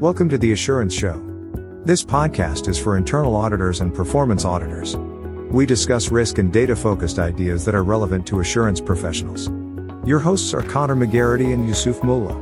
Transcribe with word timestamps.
Welcome 0.00 0.30
to 0.30 0.38
the 0.38 0.52
Assurance 0.52 0.94
Show. 0.94 1.22
This 1.84 2.02
podcast 2.02 2.68
is 2.68 2.78
for 2.78 2.96
internal 2.96 3.36
auditors 3.36 3.82
and 3.82 3.94
performance 3.94 4.46
auditors. 4.46 4.96
We 5.50 5.66
discuss 5.66 6.10
risk 6.10 6.38
and 6.38 6.50
data 6.50 6.74
focused 6.74 7.18
ideas 7.18 7.66
that 7.66 7.74
are 7.74 7.84
relevant 7.84 8.26
to 8.28 8.40
assurance 8.40 8.80
professionals. 8.80 9.50
Your 10.08 10.18
hosts 10.18 10.54
are 10.54 10.62
Conor 10.62 10.96
McGarrity 10.96 11.52
and 11.52 11.68
Yusuf 11.68 12.00
Moolla. 12.00 12.34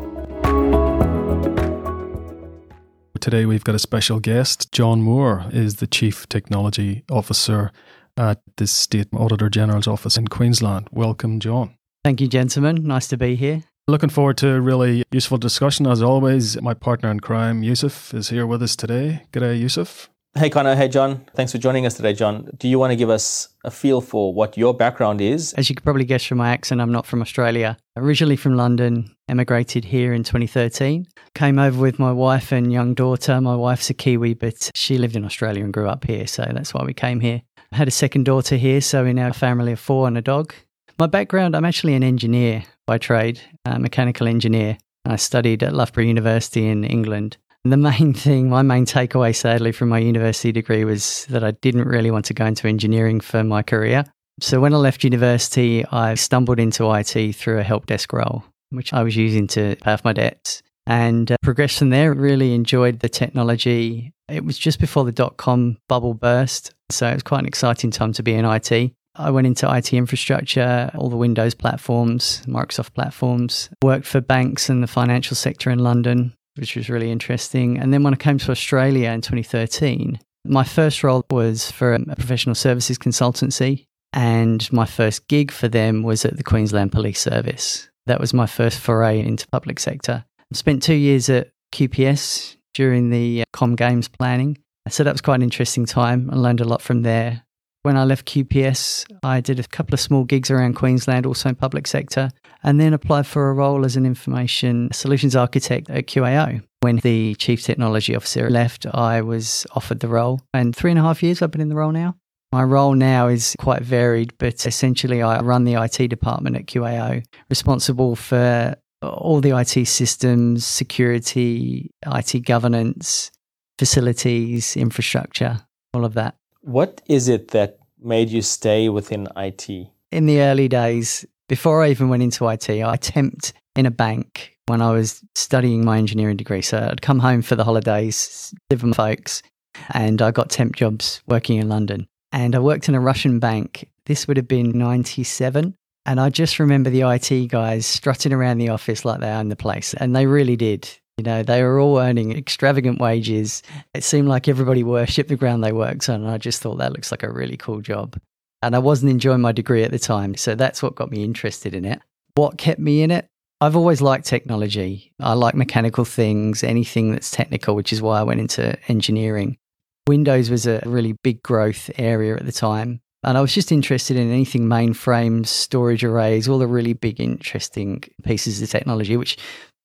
Today 3.19 3.45
we've 3.45 3.65
got 3.65 3.75
a 3.75 3.81
special 3.81 4.21
guest. 4.21 4.71
John 4.71 5.03
Moore 5.03 5.47
is 5.51 5.79
the 5.79 5.89
Chief 5.89 6.29
Technology 6.29 7.03
Officer 7.11 7.73
at 8.17 8.41
the 8.59 8.69
State 8.69 9.09
Auditor 9.13 9.51
General's 9.51 9.89
office 9.89 10.17
in 10.17 10.29
Queensland. 10.29 10.87
Welcome, 10.93 11.41
John. 11.41 11.75
Thank 12.05 12.21
you, 12.21 12.29
gentlemen. 12.29 12.85
Nice 12.87 13.09
to 13.09 13.17
be 13.17 13.35
here. 13.35 13.65
Looking 13.89 14.11
forward 14.11 14.37
to 14.37 14.51
a 14.51 14.61
really 14.61 15.03
useful 15.11 15.39
discussion 15.39 15.87
as 15.87 16.03
always. 16.03 16.61
My 16.61 16.75
partner 16.75 17.11
in 17.11 17.21
crime, 17.21 17.63
Yusuf, 17.63 18.13
is 18.13 18.29
here 18.29 18.47
with 18.47 18.63
us 18.63 18.77
today. 18.77 19.23
G'day, 19.33 19.59
Yusuf. 19.59 20.11
Hey, 20.37 20.51
Conor. 20.51 20.77
Hey, 20.77 20.89
John. 20.89 21.25
Thanks 21.35 21.53
for 21.53 21.59
joining 21.59 21.87
us 21.87 21.95
today, 21.95 22.13
John. 22.13 22.51
Do 22.59 22.69
you 22.69 22.79
want 22.79 22.91
to 22.91 22.97
give 22.97 23.09
us 23.09 23.49
a 23.65 23.71
feel 23.71 24.03
for 24.03 24.35
what 24.35 24.59
your 24.59 24.75
background 24.75 25.23
is? 25.23 25.55
As 25.55 25.71
you 25.71 25.75
could 25.75 25.85
probably 25.85 26.05
guess 26.05 26.23
from 26.23 26.37
my 26.37 26.51
accent, 26.51 26.83
I'm 26.83 26.93
not 26.93 27.07
from 27.07 27.23
Australia. 27.23 27.79
Originally 27.97 28.37
from 28.37 28.59
London, 28.59 29.17
emigrated 29.27 29.87
here 29.87 30.13
in 30.13 30.23
2013. 30.23 31.07
Came 31.35 31.59
over 31.59 31.81
with 31.81 31.99
my 31.99 32.13
wife 32.13 32.53
and 32.53 32.71
young 32.71 32.93
daughter. 32.93 33.41
My 33.41 33.57
wife's 33.57 33.89
a 33.89 33.95
Kiwi, 33.95 34.35
but 34.35 34.71
she 34.75 34.99
lived 34.99 35.17
in 35.17 35.25
Australia 35.25 35.65
and 35.65 35.73
grew 35.73 35.89
up 35.89 36.05
here, 36.05 36.27
so 36.27 36.45
that's 36.53 36.75
why 36.75 36.85
we 36.85 36.93
came 36.93 37.21
here. 37.21 37.41
had 37.73 37.89
a 37.89 37.91
second 37.91 38.25
daughter 38.25 38.57
here, 38.57 38.83
so 38.83 39.03
we're 39.03 39.15
now 39.15 39.29
a 39.29 39.33
family 39.33 39.73
of 39.73 39.81
four 39.81 40.07
and 40.07 40.19
a 40.19 40.23
dog. 40.23 40.53
My 40.99 41.07
background, 41.07 41.57
I'm 41.57 41.65
actually 41.65 41.95
an 41.95 42.03
engineer 42.03 42.65
by 42.89 42.99
trade, 42.99 43.39
a 43.67 43.79
mechanical 43.79 44.27
engineer. 44.27 44.79
I 45.05 45.17
studied 45.17 45.63
at 45.63 45.75
Loughborough 45.75 46.05
University 46.05 46.67
in 46.67 46.85
England. 46.85 47.37
And 47.63 47.73
the 47.73 47.77
main 47.77 48.15
thing, 48.25 48.49
my 48.49 48.63
main 48.63 48.87
takeaway, 48.87 49.37
sadly, 49.37 49.73
from 49.73 49.91
my 49.91 49.99
university 49.99 50.53
degree 50.53 50.85
was 50.85 51.27
that 51.27 51.45
I 51.45 51.51
didn't 51.53 51.87
really 51.87 52.11
want 52.11 52.25
to 52.25 52.35
go 52.35 52.47
into 52.47 52.67
engineering 52.67 53.21
for 53.21 53.45
my 53.45 53.63
career. 53.63 54.05
So 54.41 54.59
when 54.59 54.73
I 54.73 54.79
left 54.79 55.05
university, 55.05 55.85
I 55.87 56.15
stumbled 56.15 56.59
into 56.59 56.91
IT 56.91 57.37
through 57.37 57.59
a 57.59 57.63
help 57.63 57.87
desk 57.87 58.13
role, 58.13 58.43
which 58.71 58.93
I 58.95 59.03
was 59.03 59.17
using 59.17 59.47
to 59.49 59.77
pay 59.83 59.93
off 59.93 60.05
my 60.05 60.15
debts 60.15 60.63
and 60.87 61.31
uh, 61.31 61.37
progressed 61.43 61.79
from 61.79 61.91
there. 61.91 62.15
Really 62.15 62.55
enjoyed 62.55 63.01
the 63.01 63.09
technology. 63.11 64.13
It 64.29 64.45
was 64.45 64.57
just 64.57 64.81
before 64.81 65.05
the 65.05 65.13
dot 65.13 65.37
com 65.37 65.77
bubble 65.89 66.15
burst. 66.15 66.73
So 66.91 67.07
it 67.07 67.15
was 67.15 67.23
quite 67.23 67.41
an 67.41 67.47
exciting 67.47 67.91
time 67.91 68.15
to 68.15 68.23
be 68.23 68.33
in 68.33 68.47
IT. 68.47 68.93
I 69.19 69.31
went 69.31 69.47
into 69.49 69.73
IT 69.75 69.93
infrastructure, 69.93 70.91
all 70.95 71.11
the 71.11 71.17
Windows 71.17 71.55
platforms, 71.55 72.43
Microsoft 72.47 72.95
platforms, 72.95 73.69
worked 73.83 74.07
for 74.07 74.21
banks 74.21 74.69
and 74.69 74.83
the 74.83 74.87
financial 74.87 75.35
sector 75.35 75.71
in 75.71 75.81
London, 75.81 76.35
which 76.57 76.77
was 76.77 76.89
really 76.89 77.11
interesting. 77.11 77.79
And 77.79 77.93
then 77.93 78.05
when 78.05 78.15
I 78.15 78.17
came 78.17 78.39
to 78.39 78.53
Australia 78.53 79.11
in 79.11 79.21
2013, 79.21 80.21
my 80.45 80.65
first 80.65 81.03
role 81.03 81.25
was 81.31 81.71
for 81.71 81.95
a 81.95 82.05
professional 82.15 82.55
services 82.55 82.97
consultancy. 82.97 83.87
And 84.13 84.73
my 84.73 84.87
first 84.87 85.29
gig 85.29 85.51
for 85.51 85.69
them 85.69 86.03
was 86.03 86.25
at 86.25 86.37
the 86.37 86.45
Queensland 86.45 86.93
Police 86.93 87.21
Service. 87.21 87.91
That 88.07 88.21
was 88.21 88.33
my 88.33 88.47
first 88.47 88.79
foray 88.79 89.21
into 89.21 89.47
public 89.49 89.79
sector. 89.79 90.25
I 90.41 90.57
spent 90.57 90.83
two 90.83 90.95
years 90.95 91.29
at 91.29 91.51
QPS 91.75 92.57
during 92.73 93.11
the 93.11 93.43
uh, 93.43 93.45
Com 93.53 93.77
Games 93.77 94.09
planning. 94.09 94.57
So 94.89 95.05
that 95.05 95.13
was 95.13 95.21
quite 95.21 95.37
an 95.37 95.43
interesting 95.43 95.85
time. 95.85 96.31
I 96.33 96.37
learned 96.37 96.63
a 96.63 96.65
lot 96.65 96.81
from 96.81 97.03
there. 97.03 97.43
When 97.85 97.97
I 97.97 98.05
left 98.05 98.27
QPS, 98.27 99.07
I 99.23 99.41
did 99.41 99.61
a 99.61 99.65
couple 99.65 99.95
of 99.95 100.01
small 100.01 100.25
gigs 100.25 100.51
around 100.51 100.75
Queensland, 100.75 101.27
also 101.27 101.49
in 101.49 101.55
public 101.55 101.87
sector, 101.87 102.31
and 102.63 102.81
then 102.81 102.93
applied 102.93 103.27
for 103.27 103.49
a 103.49 103.55
role 103.55 103.85
as 103.85 103.97
an 103.97 104.05
information 104.05 104.89
solutions 104.93 105.37
architect 105.37 105.89
at 105.89 106.07
QAO. 106.07 106.63
When 106.81 106.97
the 106.97 107.35
chief 107.37 107.63
technology 107.63 108.17
officer 108.17 108.51
left, 108.51 108.87
I 108.93 109.23
was 109.23 109.67
offered 109.75 110.01
the 110.01 110.09
role, 110.09 110.41
and 110.53 110.75
three 110.75 110.91
and 110.91 110.99
a 110.99 111.03
half 111.03 111.23
years 111.23 111.41
I've 111.41 111.51
been 111.51 111.61
in 111.61 111.69
the 111.69 111.77
role 111.77 111.93
now. 111.93 112.17
My 112.51 112.63
role 112.63 112.95
now 112.95 113.29
is 113.29 113.55
quite 113.59 113.83
varied, 113.83 114.33
but 114.39 114.67
essentially 114.67 115.23
I 115.23 115.41
run 115.41 115.65
the 115.65 115.75
IT 115.75 116.09
department 116.09 116.57
at 116.57 116.67
QAO, 116.67 117.23
responsible 117.49 118.17
for 118.17 118.75
all 119.03 119.41
the 119.41 119.57
IT 119.57 119.87
systems, 119.87 120.67
security, 120.67 121.91
IT 122.07 122.45
governance, 122.45 123.31
facilities, 123.79 124.77
infrastructure, 124.77 125.61
all 125.95 126.05
of 126.05 126.15
that. 126.15 126.37
What 126.61 127.01
is 127.07 127.29
it 127.29 127.49
that 127.49 127.79
made 128.01 128.31
you 128.31 128.43
stay 128.43 128.89
within 128.89 129.29
IT? 129.37 129.69
In 130.11 130.27
the 130.27 130.41
early 130.41 130.69
days, 130.69 131.25
before 131.49 131.83
I 131.83 131.91
even 131.91 132.09
went 132.09 132.23
into 132.23 132.49
IT, 132.49 132.69
I 132.69 132.97
temped 132.97 133.53
in 133.77 133.87
a 133.87 133.91
bank 133.91 134.57
when 134.67 134.83
I 134.83 134.91
was 134.93 135.23
studying 135.35 135.85
my 135.85 135.99
engineering 135.99 136.37
degree. 136.37 136.63
So 136.63 136.79
I'd 136.79 137.03
come 137.03 137.19
home 137.19 137.43
for 137.43 137.57
the 137.57 137.65
holidays, 137.65 138.53
live 138.71 138.83
with 138.83 138.99
my 138.99 139.15
folks, 139.15 139.43
and 139.91 140.21
I 140.21 140.31
got 140.31 140.51
temp 140.51 140.77
jobs 140.77 141.23
working 141.27 141.59
in 141.59 141.69
London. 141.69 142.07
And 142.33 142.55
I 142.55 142.59
worked 142.59 142.89
in 142.89 142.95
a 142.95 143.01
Russian 143.01 143.39
bank. 143.39 143.89
This 144.07 144.29
would 144.29 144.37
have 144.37 144.49
been 144.49 144.77
97. 144.77 145.75
And 146.07 146.21
I 146.21 146.31
just 146.31 146.59
remember 146.59 146.91
the 146.91 147.03
IT 147.03 147.49
guys 147.49 147.87
strutting 147.87 148.33
around 148.33 148.59
the 148.59 148.71
office 148.71 149.05
like 149.05 149.21
they 149.21 149.31
owned 149.31 149.51
the 149.51 149.57
place. 149.57 149.95
And 149.95 150.15
they 150.15 150.27
really 150.27 150.57
did. 150.57 150.89
You 151.19 151.25
know, 151.25 151.43
they 151.43 151.65
were 151.65 151.81
all 151.81 151.99
earning 151.99 152.31
extravagant 152.31 153.01
wages. 153.01 153.65
It 153.93 154.05
seemed 154.05 154.29
like 154.29 154.47
everybody 154.47 154.85
worshipped 154.85 155.29
the 155.29 155.37
ground 155.37 155.65
they 155.65 155.73
worked 155.73 156.09
on. 156.09 156.23
And 156.23 156.31
I 156.31 156.39
just 156.39 156.63
thought 156.63 156.79
that 156.79 156.93
looks 156.93 157.11
like 157.11 157.25
a 157.25 157.31
really 157.31 157.57
cool 157.57 157.81
job. 157.81 158.17
And 158.63 158.77
I 158.77 158.79
wasn't 158.79 159.11
enjoying 159.11 159.41
my 159.41 159.51
degree 159.51 159.83
at 159.83 159.91
the 159.91 159.99
time. 159.99 160.37
So 160.37 160.55
that's 160.55 160.81
what 160.81 160.95
got 160.95 161.11
me 161.11 161.25
interested 161.25 161.75
in 161.75 161.85
it. 161.85 162.01
What 162.35 162.57
kept 162.57 162.79
me 162.79 163.03
in 163.03 163.11
it? 163.11 163.27
I've 163.61 163.75
always 163.75 164.01
liked 164.01 164.27
technology. 164.27 165.13
I 165.19 165.33
like 165.33 165.57
mechanical 165.57 166.05
things, 166.05 166.63
anything 166.63 167.11
that's 167.11 167.33
technical, 167.33 167.75
which 167.75 167.93
is 167.93 168.01
why 168.01 168.21
I 168.21 168.23
went 168.23 168.41
into 168.41 168.79
engineering. 168.89 169.59
Windows 170.07 170.51
was 170.51 170.69
a 170.69 170.81
really 170.87 171.17
big 171.25 171.43
growth 171.43 171.91
area 171.99 172.37
at 172.37 172.47
the 172.47 172.53
time. 172.53 173.01
And 173.25 173.37
I 173.37 173.41
was 173.41 173.53
just 173.53 173.73
interested 173.73 174.17
in 174.17 174.31
anything 174.31 174.67
mainframes, 174.67 175.47
storage 175.47 176.05
arrays, 176.05 176.49
all 176.49 176.59
the 176.59 176.69
really 176.69 176.93
big, 176.93 177.21
interesting 177.21 178.05
pieces 178.23 178.63
of 178.63 178.71
technology, 178.71 179.17
which 179.17 179.37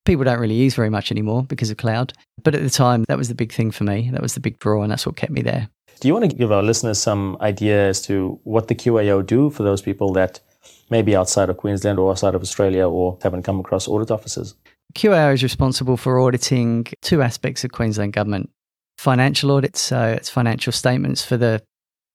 people 0.04 0.24
don't 0.24 0.40
really 0.40 0.54
use 0.54 0.74
very 0.74 0.90
much 0.90 1.10
anymore 1.10 1.42
because 1.44 1.70
of 1.70 1.76
cloud. 1.76 2.12
But 2.42 2.54
at 2.54 2.62
the 2.62 2.70
time, 2.70 3.04
that 3.08 3.18
was 3.18 3.28
the 3.28 3.34
big 3.34 3.52
thing 3.52 3.70
for 3.70 3.84
me. 3.84 4.10
That 4.10 4.22
was 4.22 4.34
the 4.34 4.40
big 4.40 4.58
draw, 4.58 4.82
and 4.82 4.90
that's 4.90 5.06
what 5.06 5.16
kept 5.16 5.32
me 5.32 5.42
there. 5.42 5.68
Do 6.00 6.08
you 6.08 6.14
want 6.14 6.30
to 6.30 6.36
give 6.36 6.52
our 6.52 6.62
listeners 6.62 6.98
some 6.98 7.36
idea 7.40 7.88
as 7.88 8.02
to 8.02 8.38
what 8.44 8.68
the 8.68 8.74
QAO 8.74 9.24
do 9.24 9.50
for 9.50 9.62
those 9.62 9.80
people 9.80 10.12
that 10.14 10.40
may 10.90 11.02
be 11.02 11.16
outside 11.16 11.48
of 11.48 11.56
Queensland 11.56 11.98
or 11.98 12.10
outside 12.10 12.34
of 12.34 12.42
Australia 12.42 12.88
or 12.88 13.18
haven't 13.22 13.42
come 13.42 13.60
across 13.60 13.88
audit 13.88 14.10
officers? 14.10 14.54
QAO 14.94 15.32
is 15.32 15.42
responsible 15.42 15.96
for 15.96 16.20
auditing 16.20 16.86
two 17.00 17.22
aspects 17.22 17.64
of 17.64 17.72
Queensland 17.72 18.12
government 18.12 18.50
financial 18.98 19.50
audits, 19.50 19.80
so 19.80 20.08
it's 20.08 20.30
financial 20.30 20.72
statements 20.72 21.24
for 21.24 21.36
the 21.36 21.62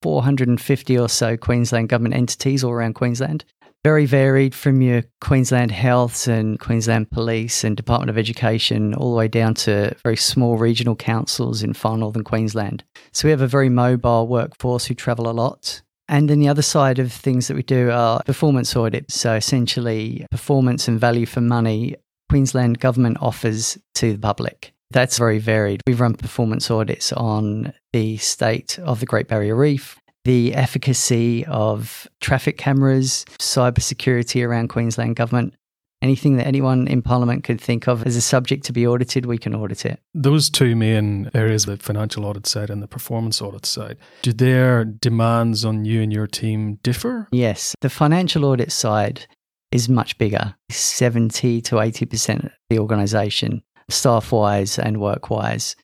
450 0.01 0.97
or 0.97 1.09
so 1.09 1.35
Queensland 1.35 1.89
government 1.89 2.15
entities 2.15 2.63
all 2.63 2.71
around 2.71 2.93
Queensland, 2.93 3.43
very 3.83 4.05
varied 4.05 4.53
from 4.53 4.81
your 4.81 5.03
Queensland 5.21 5.71
Health 5.71 6.27
and 6.27 6.59
Queensland 6.59 7.11
Police 7.11 7.63
and 7.63 7.77
Department 7.77 8.09
of 8.09 8.17
Education, 8.17 8.93
all 8.93 9.11
the 9.11 9.17
way 9.17 9.27
down 9.27 9.53
to 9.55 9.95
very 10.03 10.17
small 10.17 10.57
regional 10.57 10.95
councils 10.95 11.63
in 11.63 11.73
far 11.73 11.97
northern 11.97 12.23
Queensland. 12.23 12.83
So 13.13 13.27
we 13.27 13.31
have 13.31 13.41
a 13.41 13.47
very 13.47 13.69
mobile 13.69 14.27
workforce 14.27 14.85
who 14.85 14.93
travel 14.93 15.29
a 15.29 15.31
lot. 15.31 15.81
And 16.09 16.29
then 16.29 16.39
the 16.39 16.47
other 16.47 16.63
side 16.63 16.99
of 16.99 17.13
things 17.13 17.47
that 17.47 17.55
we 17.55 17.63
do 17.63 17.91
are 17.91 18.23
performance 18.23 18.75
audits. 18.75 19.13
So 19.13 19.35
essentially, 19.35 20.25
performance 20.31 20.87
and 20.87 20.99
value 20.99 21.27
for 21.27 21.41
money 21.41 21.95
Queensland 22.29 22.79
government 22.79 23.17
offers 23.21 23.77
to 23.95 24.13
the 24.13 24.19
public. 24.19 24.73
That's 24.91 25.19
very 25.19 25.37
varied. 25.37 25.81
We've 25.85 26.01
run 26.01 26.15
performance 26.15 26.71
audits 26.71 27.13
on 27.13 27.73
the 27.93 28.17
state 28.17 28.79
of 28.79 28.99
the 28.99 29.05
Great 29.05 29.27
Barrier 29.27 29.55
Reef, 29.55 29.98
the 30.25 30.53
efficacy 30.53 31.45
of 31.45 32.07
traffic 32.21 32.57
cameras, 32.57 33.25
cybersecurity 33.39 34.45
around 34.45 34.69
Queensland 34.69 35.15
government. 35.15 35.53
Anything 36.01 36.37
that 36.37 36.47
anyone 36.47 36.87
in 36.87 37.01
Parliament 37.01 37.43
could 37.43 37.59
think 37.59 37.87
of 37.87 38.07
as 38.07 38.15
a 38.15 38.21
subject 38.21 38.63
to 38.65 38.73
be 38.73 38.87
audited, 38.87 39.25
we 39.25 39.37
can 39.37 39.53
audit 39.53 39.85
it. 39.85 39.99
Those 40.13 40.49
two 40.49 40.73
main 40.75 41.29
areas, 41.33 41.65
the 41.65 41.75
financial 41.75 42.25
audit 42.25 42.47
side 42.47 42.69
and 42.69 42.81
the 42.81 42.87
performance 42.87 43.41
audit 43.41 43.65
side, 43.65 43.97
do 44.21 44.31
their 44.31 44.85
demands 44.85 45.65
on 45.65 45.83
you 45.83 46.01
and 46.01 46.13
your 46.13 46.27
team 46.27 46.79
differ? 46.83 47.27
Yes. 47.33 47.75
The 47.81 47.89
financial 47.89 48.45
audit 48.45 48.71
side 48.71 49.25
is 49.71 49.89
much 49.89 50.17
bigger 50.17 50.55
70 50.69 51.61
to 51.61 51.75
80% 51.75 52.45
of 52.45 52.51
the 52.69 52.79
organisation, 52.79 53.61
staff 53.89 54.31
wise 54.31 54.79
and 54.79 55.01
work 55.01 55.29
wise. 55.29 55.75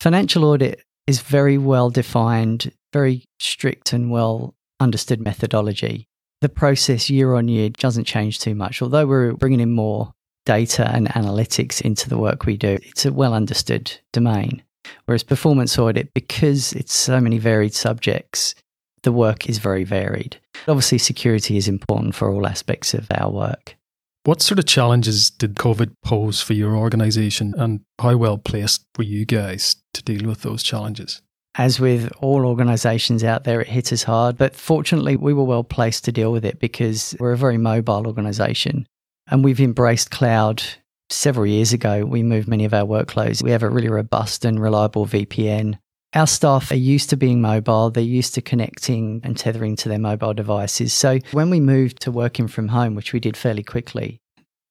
Financial 0.00 0.44
audit 0.44 0.82
is 1.06 1.20
very 1.20 1.58
well 1.58 1.90
defined, 1.90 2.72
very 2.92 3.24
strict 3.38 3.92
and 3.92 4.10
well 4.10 4.54
understood 4.80 5.20
methodology. 5.20 6.08
The 6.40 6.48
process 6.48 7.08
year 7.08 7.34
on 7.34 7.48
year 7.48 7.70
doesn't 7.70 8.04
change 8.04 8.40
too 8.40 8.54
much, 8.54 8.82
although 8.82 9.06
we're 9.06 9.32
bringing 9.32 9.60
in 9.60 9.72
more 9.72 10.12
data 10.44 10.90
and 10.92 11.08
analytics 11.10 11.80
into 11.80 12.08
the 12.08 12.18
work 12.18 12.46
we 12.46 12.56
do. 12.56 12.78
It's 12.82 13.06
a 13.06 13.12
well 13.12 13.34
understood 13.34 13.92
domain. 14.12 14.62
Whereas 15.04 15.22
performance 15.22 15.78
audit, 15.78 16.12
because 16.14 16.72
it's 16.72 16.92
so 16.92 17.20
many 17.20 17.38
varied 17.38 17.74
subjects, 17.74 18.54
the 19.02 19.12
work 19.12 19.48
is 19.48 19.58
very 19.58 19.84
varied. 19.84 20.38
Obviously, 20.66 20.98
security 20.98 21.56
is 21.56 21.68
important 21.68 22.14
for 22.14 22.30
all 22.30 22.46
aspects 22.46 22.94
of 22.94 23.06
our 23.12 23.30
work. 23.30 23.76
What 24.24 24.40
sort 24.40 24.60
of 24.60 24.66
challenges 24.66 25.30
did 25.30 25.54
COVID 25.54 25.94
pose 26.04 26.40
for 26.40 26.52
your 26.52 26.76
organization 26.76 27.54
and 27.56 27.80
how 28.00 28.16
well 28.16 28.38
placed 28.38 28.84
were 28.96 29.04
you 29.04 29.24
guys 29.24 29.76
to 29.94 30.02
deal 30.02 30.28
with 30.28 30.42
those 30.42 30.62
challenges? 30.62 31.22
As 31.56 31.78
with 31.78 32.10
all 32.20 32.46
organizations 32.46 33.22
out 33.22 33.44
there, 33.44 33.60
it 33.60 33.68
hit 33.68 33.92
us 33.92 34.02
hard, 34.02 34.38
but 34.38 34.56
fortunately, 34.56 35.16
we 35.16 35.34
were 35.34 35.44
well 35.44 35.64
placed 35.64 36.04
to 36.06 36.12
deal 36.12 36.32
with 36.32 36.44
it 36.46 36.58
because 36.58 37.14
we're 37.20 37.32
a 37.32 37.36
very 37.36 37.58
mobile 37.58 38.06
organization 38.06 38.86
and 39.30 39.44
we've 39.44 39.60
embraced 39.60 40.10
cloud 40.10 40.62
several 41.10 41.46
years 41.46 41.72
ago. 41.72 42.06
We 42.06 42.22
moved 42.22 42.48
many 42.48 42.64
of 42.64 42.72
our 42.72 42.86
workloads. 42.86 43.42
We 43.42 43.50
have 43.50 43.62
a 43.62 43.68
really 43.68 43.90
robust 43.90 44.46
and 44.46 44.60
reliable 44.60 45.06
VPN. 45.06 45.78
Our 46.14 46.26
staff 46.26 46.70
are 46.70 46.76
used 46.76 47.10
to 47.10 47.16
being 47.16 47.40
mobile, 47.40 47.90
they're 47.90 48.02
used 48.02 48.34
to 48.34 48.42
connecting 48.42 49.22
and 49.24 49.36
tethering 49.36 49.76
to 49.76 49.88
their 49.88 49.98
mobile 49.98 50.34
devices. 50.34 50.92
So 50.92 51.18
when 51.32 51.48
we 51.48 51.58
moved 51.58 52.00
to 52.02 52.10
working 52.10 52.48
from 52.48 52.68
home, 52.68 52.94
which 52.94 53.14
we 53.14 53.20
did 53.20 53.36
fairly 53.36 53.62
quickly, 53.62 54.20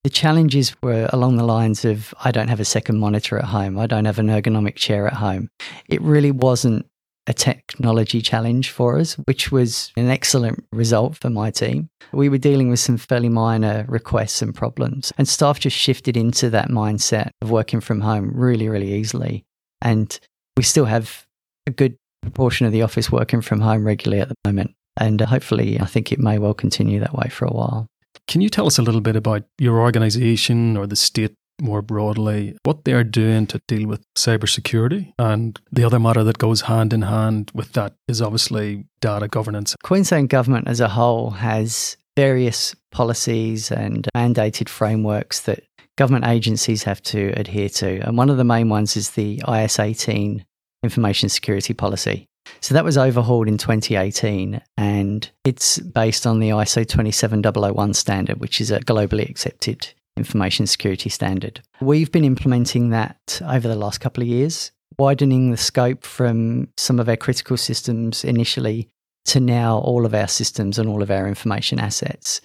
the 0.04 0.10
challenges 0.10 0.76
were 0.82 1.10
along 1.14 1.38
the 1.38 1.44
lines 1.44 1.86
of 1.86 2.14
I 2.24 2.32
don't 2.32 2.48
have 2.48 2.60
a 2.60 2.66
second 2.66 3.00
monitor 3.00 3.38
at 3.38 3.46
home, 3.46 3.78
I 3.78 3.88
don't 3.88 4.06
have 4.06 4.20
an 4.20 4.28
ergonomic 4.28 4.76
chair 4.76 5.08
at 5.08 5.14
home. 5.14 5.50
It 5.88 6.02
really 6.02 6.32
wasn't 6.32 6.86
a 7.28 7.34
technology 7.34 8.22
challenge 8.22 8.72
for 8.72 8.98
us, 8.98 9.14
which 9.26 9.52
was 9.52 9.92
an 9.96 10.10
excellent 10.10 10.66
result 10.72 11.16
for 11.16 11.30
my 11.30 11.52
team. 11.52 11.90
We 12.12 12.30
were 12.30 12.40
dealing 12.40 12.70
with 12.70 12.80
some 12.80 12.98
fairly 12.98 13.30
minor 13.30 13.86
requests 13.88 14.42
and 14.42 14.56
problems, 14.56 15.14
and 15.18 15.28
staff 15.28 15.60
just 15.60 15.78
shifted 15.78 16.18
into 16.18 16.50
that 16.50 16.70
mindset 16.70 17.30
of 17.42 17.52
working 17.52 17.80
from 17.80 18.02
home 18.02 18.32
really, 18.34 18.68
really 18.68 18.94
easily. 18.94 19.44
And 19.82 20.20
we 20.58 20.64
still 20.64 20.86
have 20.86 21.26
a 21.68 21.72
good 21.72 21.96
proportion 22.22 22.66
of 22.66 22.74
the 22.74 22.82
office 22.82 23.12
working 23.12 23.42
from 23.42 23.62
home 23.62 23.86
regularly 23.86 24.22
at 24.22 24.30
the 24.30 24.36
moment. 24.46 24.72
And 25.00 25.22
hopefully, 25.22 25.80
I 25.80 25.86
think 25.86 26.12
it 26.12 26.20
may 26.20 26.38
well 26.38 26.54
continue 26.54 27.00
that 27.00 27.14
way 27.14 27.30
for 27.30 27.46
a 27.46 27.54
while. 27.54 27.88
Can 28.32 28.40
you 28.40 28.48
tell 28.48 28.66
us 28.66 28.80
a 28.80 28.82
little 28.82 29.02
bit 29.02 29.18
about 29.18 29.44
your 29.58 29.82
organization 29.82 30.78
or 30.78 30.88
the 30.88 30.96
state 30.96 31.36
more 31.62 31.82
broadly, 31.82 32.56
what 32.64 32.86
they're 32.86 33.04
doing 33.04 33.46
to 33.48 33.60
deal 33.68 33.90
with 33.90 34.06
cybersecurity? 34.18 35.12
And 35.20 35.60
the 35.70 35.84
other 35.84 36.00
matter 36.00 36.24
that 36.24 36.38
goes 36.38 36.62
hand 36.62 36.94
in 36.94 37.02
hand 37.02 37.52
with 37.54 37.74
that 37.74 37.94
is 38.08 38.22
obviously 38.22 38.86
data 39.02 39.28
governance. 39.28 39.76
Queensland 39.84 40.30
Government 40.30 40.70
as 40.70 40.80
a 40.80 40.88
whole 40.88 41.32
has 41.32 41.98
various 42.16 42.74
policies 42.94 43.70
and 43.70 44.08
mandated 44.16 44.70
frameworks 44.70 45.42
that 45.42 45.66
government 45.98 46.26
agencies 46.26 46.84
have 46.84 47.04
to 47.04 47.34
adhere 47.36 47.68
to. 47.68 48.00
And 48.00 48.18
one 48.18 48.30
of 48.30 48.38
the 48.38 48.46
main 48.46 48.70
ones 48.70 48.96
is 48.96 49.10
the 49.10 49.44
IS 49.46 49.78
18 49.78 50.46
Information 50.84 51.28
Security 51.28 51.74
Policy. 51.74 52.30
So 52.60 52.74
that 52.74 52.86
was 52.86 52.98
overhauled 52.98 53.48
in 53.48 53.58
2018 53.58 54.62
and 54.78 55.30
it's 55.44 55.80
based 55.80 56.28
on 56.28 56.40
the 56.40 56.50
ISO 56.50 56.88
27001 56.88 57.94
standard, 57.94 58.40
which 58.40 58.62
is 58.62 58.72
a 58.72 58.80
globally 58.80 59.30
accepted 59.30 59.94
information 60.18 60.68
security 60.68 61.10
standard. 61.10 61.62
We've 61.80 62.12
been 62.12 62.26
implementing 62.26 62.90
that 62.90 63.42
over 63.48 63.68
the 63.68 63.76
last 63.76 64.00
couple 64.00 64.22
of 64.22 64.28
years, 64.28 64.72
widening 64.98 65.52
the 65.52 65.58
scope 65.58 66.04
from 66.04 66.68
some 66.78 67.00
of 67.00 67.08
our 67.08 67.18
critical 67.18 67.58
systems 67.58 68.24
initially 68.24 68.90
to 69.26 69.40
now 69.40 69.78
all 69.78 70.06
of 70.06 70.14
our 70.14 70.28
systems 70.28 70.78
and 70.80 70.90
all 70.90 71.02
of 71.02 71.12
our 71.12 71.28
information 71.28 71.80
assets. 71.80 72.42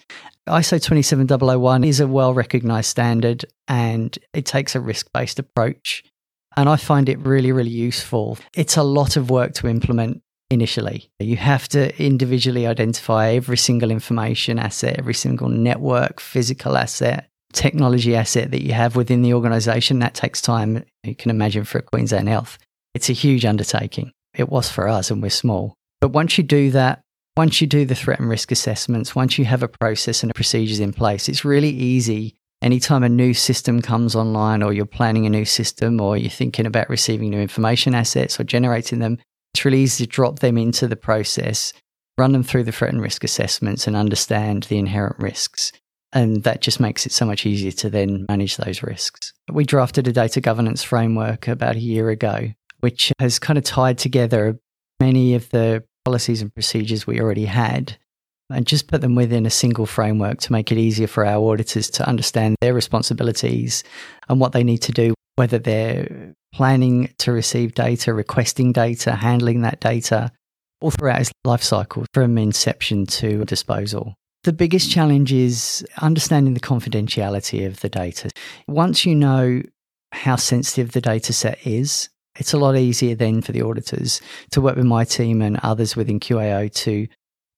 ISO 0.47 0.81
27001 0.81 1.83
is 1.83 1.99
a 1.99 2.07
well 2.07 2.33
recognized 2.33 2.89
standard 2.89 3.45
and 3.67 4.17
it 4.33 4.45
takes 4.45 4.75
a 4.75 4.79
risk 4.79 5.11
based 5.13 5.39
approach 5.39 6.03
and 6.55 6.69
I 6.69 6.75
find 6.75 7.09
it 7.09 7.19
really, 7.19 7.51
really 7.51 7.69
useful. 7.69 8.37
It's 8.55 8.77
a 8.77 8.83
lot 8.83 9.17
of 9.17 9.29
work 9.29 9.53
to 9.55 9.67
implement 9.67 10.21
initially. 10.49 11.09
You 11.19 11.37
have 11.37 11.67
to 11.69 11.95
individually 12.01 12.65
identify 12.65 13.29
every 13.31 13.57
single 13.57 13.91
information 13.91 14.59
asset, 14.59 14.97
every 14.97 15.13
single 15.13 15.49
network, 15.49 16.19
physical 16.19 16.77
asset, 16.77 17.29
technology 17.53 18.15
asset 18.15 18.51
that 18.51 18.63
you 18.63 18.73
have 18.73 18.95
within 18.95 19.21
the 19.21 19.33
organization. 19.33 19.99
That 19.99 20.13
takes 20.13 20.41
time. 20.41 20.83
You 21.03 21.15
can 21.15 21.31
imagine 21.31 21.63
for 21.63 21.81
Queensland 21.81 22.29
Health. 22.29 22.57
It's 22.93 23.09
a 23.09 23.13
huge 23.13 23.45
undertaking. 23.45 24.11
It 24.35 24.49
was 24.49 24.69
for 24.69 24.87
us, 24.87 25.11
and 25.11 25.21
we're 25.21 25.29
small. 25.29 25.73
But 25.99 26.09
once 26.09 26.37
you 26.37 26.43
do 26.43 26.71
that, 26.71 27.01
once 27.35 27.61
you 27.61 27.67
do 27.67 27.85
the 27.85 27.95
threat 27.95 28.19
and 28.19 28.29
risk 28.29 28.51
assessments, 28.51 29.15
once 29.15 29.37
you 29.37 29.45
have 29.45 29.63
a 29.63 29.67
process 29.67 30.23
and 30.23 30.33
procedures 30.33 30.79
in 30.79 30.93
place, 30.93 31.29
it's 31.29 31.45
really 31.45 31.69
easy 31.69 32.35
anytime 32.61 33.03
a 33.03 33.09
new 33.09 33.33
system 33.33 33.81
comes 33.81 34.15
online 34.15 34.63
or 34.63 34.73
you're 34.73 34.85
planning 34.85 35.25
a 35.25 35.29
new 35.29 35.45
system 35.45 36.01
or 36.01 36.17
you're 36.17 36.29
thinking 36.29 36.65
about 36.65 36.89
receiving 36.89 37.29
new 37.29 37.39
information 37.39 37.93
assets 37.93 38.39
or 38.39 38.43
generating 38.43 38.99
them, 38.99 39.17
it's 39.53 39.65
really 39.65 39.81
easy 39.81 40.05
to 40.05 40.09
drop 40.09 40.39
them 40.39 40.57
into 40.57 40.87
the 40.87 40.95
process, 40.95 41.73
run 42.17 42.31
them 42.31 42.43
through 42.43 42.63
the 42.63 42.71
threat 42.71 42.93
and 42.93 43.01
risk 43.01 43.23
assessments 43.23 43.87
and 43.87 43.95
understand 43.95 44.63
the 44.63 44.77
inherent 44.77 45.17
risks. 45.19 45.71
And 46.13 46.43
that 46.43 46.61
just 46.61 46.79
makes 46.79 47.05
it 47.05 47.11
so 47.11 47.25
much 47.25 47.45
easier 47.45 47.71
to 47.71 47.89
then 47.89 48.25
manage 48.29 48.57
those 48.57 48.81
risks. 48.81 49.33
We 49.51 49.65
drafted 49.65 50.07
a 50.07 50.13
data 50.13 50.41
governance 50.41 50.81
framework 50.81 51.47
about 51.47 51.75
a 51.75 51.79
year 51.79 52.09
ago, 52.09 52.49
which 52.79 53.11
has 53.19 53.39
kind 53.39 53.57
of 53.57 53.65
tied 53.65 53.97
together 53.97 54.59
many 54.99 55.35
of 55.35 55.49
the 55.49 55.83
policies 56.05 56.41
and 56.41 56.53
procedures 56.53 57.05
we 57.05 57.19
already 57.19 57.45
had 57.45 57.97
and 58.49 58.65
just 58.65 58.87
put 58.87 59.01
them 59.01 59.15
within 59.15 59.45
a 59.45 59.51
single 59.51 59.85
framework 59.85 60.39
to 60.39 60.51
make 60.51 60.71
it 60.71 60.77
easier 60.77 61.07
for 61.07 61.25
our 61.25 61.51
auditors 61.51 61.89
to 61.91 62.07
understand 62.07 62.55
their 62.61 62.73
responsibilities 62.73 63.83
and 64.29 64.39
what 64.39 64.53
they 64.53 64.63
need 64.63 64.79
to 64.79 64.91
do, 64.91 65.13
whether 65.35 65.59
they're 65.59 66.33
planning 66.53 67.13
to 67.19 67.31
receive 67.31 67.73
data, 67.73 68.13
requesting 68.13 68.71
data, 68.71 69.13
handling 69.15 69.61
that 69.61 69.79
data, 69.79 70.31
all 70.81 70.91
throughout 70.91 71.21
its 71.21 71.31
life 71.43 71.63
cycle 71.63 72.05
from 72.13 72.37
inception 72.37 73.05
to 73.05 73.43
disposal. 73.45 74.13
The 74.43 74.53
biggest 74.53 74.89
challenge 74.89 75.33
is 75.33 75.85
understanding 76.01 76.53
the 76.53 76.59
confidentiality 76.59 77.65
of 77.65 77.81
the 77.81 77.89
data. 77.89 78.29
Once 78.67 79.05
you 79.05 79.13
know 79.13 79.61
how 80.13 80.37
sensitive 80.37 80.93
the 80.93 81.01
data 81.01 81.33
set 81.33 81.65
is, 81.65 82.09
it's 82.39 82.53
a 82.53 82.57
lot 82.57 82.77
easier 82.77 83.15
then 83.15 83.41
for 83.41 83.51
the 83.51 83.63
auditors 83.63 84.21
to 84.51 84.61
work 84.61 84.75
with 84.75 84.85
my 84.85 85.03
team 85.03 85.41
and 85.41 85.59
others 85.63 85.95
within 85.95 86.19
QAO 86.19 86.71
to 86.73 87.07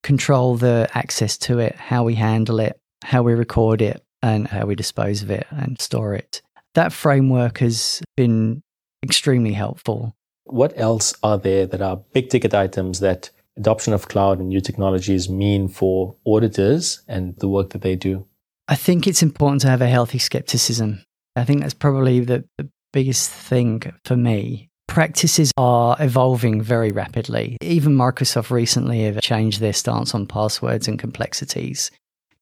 control 0.02 0.56
the 0.56 0.88
access 0.94 1.36
to 1.38 1.58
it, 1.58 1.76
how 1.76 2.04
we 2.04 2.14
handle 2.14 2.60
it, 2.60 2.80
how 3.04 3.22
we 3.22 3.32
record 3.34 3.82
it, 3.82 4.02
and 4.22 4.48
how 4.48 4.66
we 4.66 4.74
dispose 4.74 5.22
of 5.22 5.30
it 5.30 5.46
and 5.50 5.80
store 5.80 6.14
it. 6.14 6.42
That 6.74 6.92
framework 6.92 7.58
has 7.58 8.02
been 8.16 8.62
extremely 9.02 9.52
helpful. 9.52 10.14
What 10.44 10.72
else 10.76 11.14
are 11.22 11.38
there 11.38 11.66
that 11.66 11.82
are 11.82 12.02
big 12.12 12.30
ticket 12.30 12.54
items 12.54 13.00
that 13.00 13.30
adoption 13.56 13.92
of 13.92 14.08
cloud 14.08 14.38
and 14.38 14.48
new 14.48 14.60
technologies 14.60 15.28
mean 15.28 15.68
for 15.68 16.16
auditors 16.26 17.02
and 17.08 17.36
the 17.38 17.48
work 17.48 17.70
that 17.70 17.82
they 17.82 17.96
do? 17.96 18.26
I 18.68 18.76
think 18.76 19.06
it's 19.06 19.22
important 19.22 19.62
to 19.62 19.68
have 19.68 19.82
a 19.82 19.88
healthy 19.88 20.18
skepticism. 20.18 21.02
I 21.36 21.44
think 21.44 21.60
that's 21.60 21.74
probably 21.74 22.20
the, 22.20 22.44
the 22.58 22.68
biggest 22.92 23.30
thing 23.30 23.82
for 24.04 24.16
me 24.16 24.69
practices 24.90 25.52
are 25.56 25.96
evolving 26.00 26.60
very 26.60 26.90
rapidly. 26.90 27.56
Even 27.62 27.94
Microsoft 27.94 28.50
recently 28.50 29.04
have 29.04 29.20
changed 29.20 29.60
their 29.60 29.72
stance 29.72 30.16
on 30.16 30.26
passwords 30.26 30.88
and 30.88 30.98
complexities. 30.98 31.92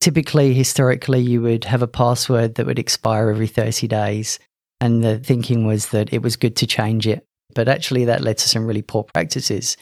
Typically, 0.01 0.55
historically, 0.55 1.21
you 1.21 1.43
would 1.43 1.65
have 1.65 1.83
a 1.83 1.87
password 1.87 2.55
that 2.55 2.65
would 2.65 2.79
expire 2.79 3.29
every 3.29 3.49
30 3.49 3.87
days, 3.87 4.39
and 4.81 5.05
the 5.05 5.19
thinking 5.19 5.67
was 5.67 5.89
that 5.89 6.11
it 6.11 6.23
was 6.23 6.37
good 6.37 6.57
to 6.57 6.67
change 6.67 7.07
it. 7.07 7.23
But 7.55 7.69
actually, 7.69 8.07
that 8.07 8.23
led 8.23 8.39
to 8.39 8.49
some 8.49 8.65
really 8.65 8.83
poor 8.83 9.05
practices 9.05 9.77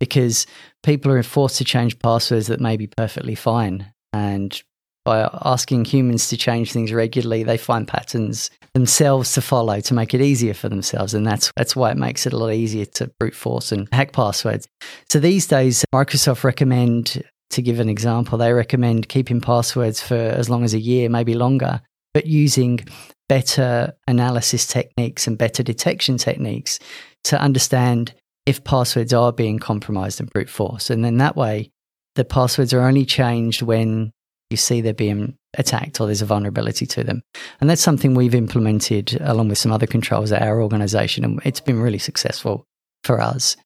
because 0.00 0.44
people 0.82 1.12
are 1.12 1.22
forced 1.22 1.58
to 1.58 1.64
change 1.64 2.00
passwords 2.00 2.48
that 2.48 2.60
may 2.60 2.76
be 2.76 2.88
perfectly 2.88 3.36
fine. 3.36 3.92
And 4.12 4.60
by 5.04 5.28
asking 5.44 5.86
humans 5.86 6.28
to 6.28 6.36
change 6.36 6.72
things 6.72 6.92
regularly, 6.92 7.42
they 7.42 7.56
find 7.56 7.88
patterns 7.88 8.50
themselves 8.74 9.32
to 9.32 9.40
follow 9.40 9.80
to 9.80 9.94
make 9.94 10.12
it 10.14 10.20
easier 10.20 10.54
for 10.54 10.68
themselves. 10.68 11.14
And 11.14 11.26
that's, 11.26 11.50
that's 11.56 11.74
why 11.74 11.90
it 11.90 11.96
makes 11.96 12.26
it 12.26 12.32
a 12.32 12.36
lot 12.36 12.52
easier 12.52 12.84
to 12.84 13.10
brute 13.18 13.34
force 13.34 13.72
and 13.72 13.88
hack 13.92 14.12
passwords. 14.12 14.68
So 15.08 15.18
these 15.18 15.46
days, 15.46 15.84
Microsoft 15.94 16.44
recommend, 16.44 17.22
to 17.50 17.62
give 17.62 17.80
an 17.80 17.88
example, 17.88 18.38
they 18.38 18.52
recommend 18.52 19.08
keeping 19.08 19.40
passwords 19.40 20.02
for 20.02 20.14
as 20.14 20.50
long 20.50 20.64
as 20.64 20.74
a 20.74 20.78
year, 20.78 21.08
maybe 21.08 21.34
longer, 21.34 21.80
but 22.12 22.26
using 22.26 22.80
better 23.28 23.92
analysis 24.06 24.66
techniques 24.66 25.26
and 25.26 25.38
better 25.38 25.62
detection 25.62 26.18
techniques 26.18 26.78
to 27.24 27.40
understand 27.40 28.14
if 28.46 28.64
passwords 28.64 29.12
are 29.12 29.32
being 29.32 29.58
compromised 29.58 30.20
and 30.20 30.30
brute 30.30 30.48
force. 30.48 30.88
And 30.90 31.04
then 31.04 31.18
that 31.18 31.36
way, 31.36 31.70
the 32.14 32.24
passwords 32.24 32.72
are 32.72 32.80
only 32.80 33.04
changed 33.04 33.62
when 33.62 34.10
you 34.50 34.56
see 34.56 34.80
they're 34.80 34.94
being 34.94 35.36
attacked 35.56 36.00
or 36.00 36.06
there's 36.06 36.22
a 36.22 36.26
vulnerability 36.26 36.86
to 36.86 37.04
them. 37.04 37.22
And 37.60 37.68
that's 37.68 37.82
something 37.82 38.14
we've 38.14 38.34
implemented 38.34 39.18
along 39.20 39.48
with 39.48 39.58
some 39.58 39.72
other 39.72 39.86
controls 39.86 40.32
at 40.32 40.42
our 40.42 40.62
organization, 40.62 41.24
and 41.24 41.40
it's 41.44 41.60
been 41.60 41.80
really 41.80 41.98
successful 41.98 42.64
for 43.04 43.20
us. 43.20 43.56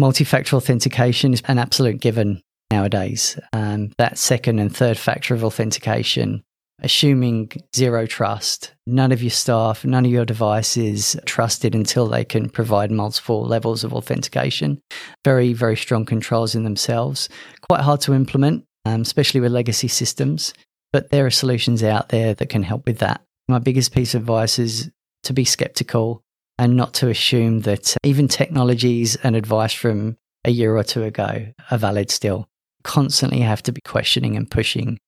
Multi 0.00 0.24
factor 0.24 0.56
authentication 0.56 1.32
is 1.32 1.42
an 1.46 1.58
absolute 1.58 2.00
given 2.00 2.42
nowadays. 2.70 3.38
Um, 3.52 3.92
that 3.98 4.18
second 4.18 4.58
and 4.58 4.74
third 4.74 4.98
factor 4.98 5.34
of 5.34 5.44
authentication, 5.44 6.42
assuming 6.80 7.52
zero 7.76 8.06
trust, 8.06 8.72
none 8.86 9.12
of 9.12 9.22
your 9.22 9.30
staff, 9.30 9.84
none 9.84 10.04
of 10.04 10.10
your 10.10 10.24
devices 10.24 11.16
trusted 11.26 11.74
until 11.74 12.08
they 12.08 12.24
can 12.24 12.48
provide 12.48 12.90
multiple 12.90 13.44
levels 13.44 13.84
of 13.84 13.92
authentication. 13.92 14.80
Very, 15.24 15.52
very 15.52 15.76
strong 15.76 16.04
controls 16.04 16.54
in 16.54 16.64
themselves. 16.64 17.28
Quite 17.68 17.82
hard 17.82 18.00
to 18.02 18.14
implement 18.14 18.64
um, 18.84 19.02
especially 19.02 19.40
with 19.40 19.52
legacy 19.52 19.88
systems. 19.88 20.54
but 20.92 21.08
there 21.10 21.24
are 21.24 21.30
solutions 21.30 21.82
out 21.82 22.10
there 22.10 22.34
that 22.34 22.50
can 22.50 22.62
help 22.62 22.84
with 22.86 22.98
that. 22.98 23.22
My 23.48 23.58
biggest 23.58 23.94
piece 23.94 24.14
of 24.14 24.22
advice 24.22 24.58
is 24.58 24.90
to 25.22 25.32
be 25.32 25.44
skeptical 25.44 26.22
and 26.58 26.76
not 26.76 26.92
to 26.94 27.08
assume 27.08 27.60
that 27.60 27.96
even 28.02 28.28
technologies 28.28 29.16
and 29.16 29.34
advice 29.34 29.72
from 29.72 30.16
a 30.44 30.50
year 30.50 30.76
or 30.76 30.84
two 30.84 31.02
ago 31.02 31.46
are 31.70 31.78
valid 31.78 32.10
still. 32.10 32.46
Constantly 32.84 33.40
have 33.40 33.62
to 33.62 33.72
be 33.72 33.80
questioning 33.80 34.36
and 34.36 34.50
pushing 34.50 34.98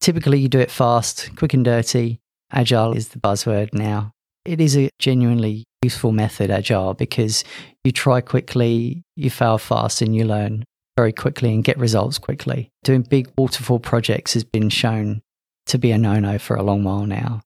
Typically, 0.00 0.38
you 0.38 0.48
do 0.48 0.58
it 0.58 0.70
fast, 0.70 1.36
quick 1.36 1.52
and 1.52 1.66
dirty. 1.66 2.18
Agile 2.50 2.94
is 2.94 3.08
the 3.08 3.18
buzzword 3.18 3.74
now. 3.74 4.12
It 4.46 4.58
is 4.58 4.74
a 4.74 4.88
genuinely 4.98 5.64
useful 5.82 6.12
method, 6.12 6.50
Agile, 6.50 6.94
because 6.94 7.44
you 7.84 7.92
try 7.92 8.22
quickly, 8.22 9.02
you 9.16 9.28
fail 9.28 9.58
fast, 9.58 10.00
and 10.00 10.16
you 10.16 10.24
learn 10.24 10.64
very 10.96 11.12
quickly 11.12 11.52
and 11.52 11.62
get 11.62 11.76
results 11.76 12.18
quickly. 12.18 12.70
Doing 12.84 13.02
big 13.02 13.30
waterfall 13.36 13.80
projects 13.80 14.32
has 14.32 14.44
been 14.44 14.70
shown 14.70 15.20
to 15.66 15.76
be 15.76 15.90
a 15.90 15.98
no 15.98 16.18
no 16.18 16.38
for 16.38 16.56
a 16.56 16.62
long 16.62 16.84
while 16.84 17.04
now. 17.04 17.42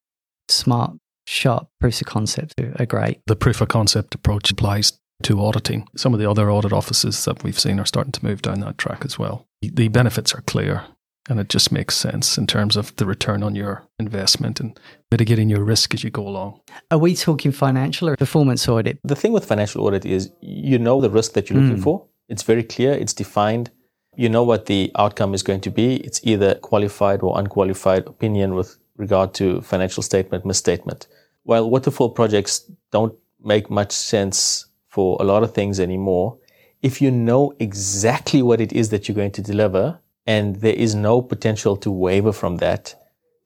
Smart 0.47 0.93
sharp 1.27 1.67
proofs 1.79 2.01
of 2.01 2.07
concept 2.07 2.53
are 2.79 2.85
great. 2.85 3.21
The 3.27 3.35
proof 3.35 3.61
of 3.61 3.67
concept 3.67 4.15
approach 4.15 4.49
applies 4.49 4.93
to 5.23 5.39
auditing. 5.43 5.87
Some 5.95 6.13
of 6.13 6.19
the 6.19 6.29
other 6.29 6.51
audit 6.51 6.73
offices 6.73 7.23
that 7.25 7.43
we've 7.43 7.59
seen 7.59 7.79
are 7.79 7.85
starting 7.85 8.11
to 8.13 8.25
move 8.25 8.41
down 8.41 8.59
that 8.61 8.77
track 8.77 9.03
as 9.03 9.19
well. 9.19 9.47
The 9.61 9.87
benefits 9.87 10.33
are 10.33 10.41
clear 10.41 10.85
and 11.29 11.39
it 11.39 11.49
just 11.49 11.71
makes 11.71 11.95
sense 11.95 12.37
in 12.37 12.47
terms 12.47 12.77
of 12.77 12.95
the 12.95 13.05
return 13.05 13.43
on 13.43 13.55
your 13.55 13.83
investment 13.99 14.59
and 14.59 14.79
mitigating 15.11 15.49
your 15.49 15.63
risk 15.63 15.93
as 15.93 16.03
you 16.03 16.09
go 16.09 16.25
along. 16.25 16.61
Are 16.89 16.97
we 16.97 17.15
talking 17.15 17.51
financial 17.51 18.07
or 18.07 18.15
performance 18.15 18.67
audit? 18.67 18.99
The 19.03 19.15
thing 19.15 19.33
with 19.33 19.45
financial 19.45 19.85
audit 19.85 20.05
is 20.05 20.31
you 20.41 20.79
know 20.79 21.01
the 21.01 21.09
risk 21.09 21.33
that 21.33 21.49
you're 21.49 21.59
looking 21.59 21.79
mm. 21.79 21.83
for. 21.83 22.05
It's 22.29 22.43
very 22.43 22.63
clear, 22.63 22.93
it's 22.93 23.13
defined. 23.13 23.71
You 24.15 24.29
know 24.29 24.43
what 24.43 24.65
the 24.65 24.91
outcome 24.97 25.33
is 25.33 25.43
going 25.43 25.61
to 25.61 25.69
be. 25.69 25.97
It's 25.97 26.19
either 26.23 26.55
qualified 26.55 27.21
or 27.21 27.37
unqualified 27.37 28.07
opinion 28.07 28.55
with 28.55 28.77
regard 28.97 29.33
to 29.35 29.61
financial 29.61 30.03
statement 30.03 30.45
misstatement. 30.45 31.07
While 31.43 31.69
waterfall 31.69 32.09
projects 32.09 32.69
don't 32.91 33.15
make 33.43 33.69
much 33.69 33.91
sense 33.91 34.65
for 34.89 35.17
a 35.19 35.23
lot 35.23 35.43
of 35.43 35.53
things 35.53 35.79
anymore, 35.79 36.37
if 36.81 37.01
you 37.01 37.11
know 37.11 37.53
exactly 37.59 38.41
what 38.41 38.61
it 38.61 38.73
is 38.73 38.89
that 38.89 39.07
you're 39.07 39.15
going 39.15 39.31
to 39.31 39.41
deliver 39.41 39.99
and 40.25 40.57
there 40.57 40.73
is 40.73 40.93
no 40.93 41.21
potential 41.21 41.77
to 41.77 41.89
waver 41.89 42.33
from 42.33 42.57
that, 42.57 42.95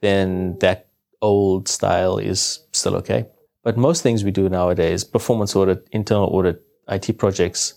then 0.01 0.57
that 0.59 0.87
old 1.21 1.67
style 1.67 2.17
is 2.17 2.65
still 2.71 2.95
okay. 2.95 3.27
But 3.63 3.77
most 3.77 4.01
things 4.01 4.23
we 4.23 4.31
do 4.31 4.49
nowadays, 4.49 5.03
performance 5.03 5.55
audit, 5.55 5.87
internal 5.91 6.27
audit, 6.27 6.63
IT 6.89 7.17
projects, 7.19 7.75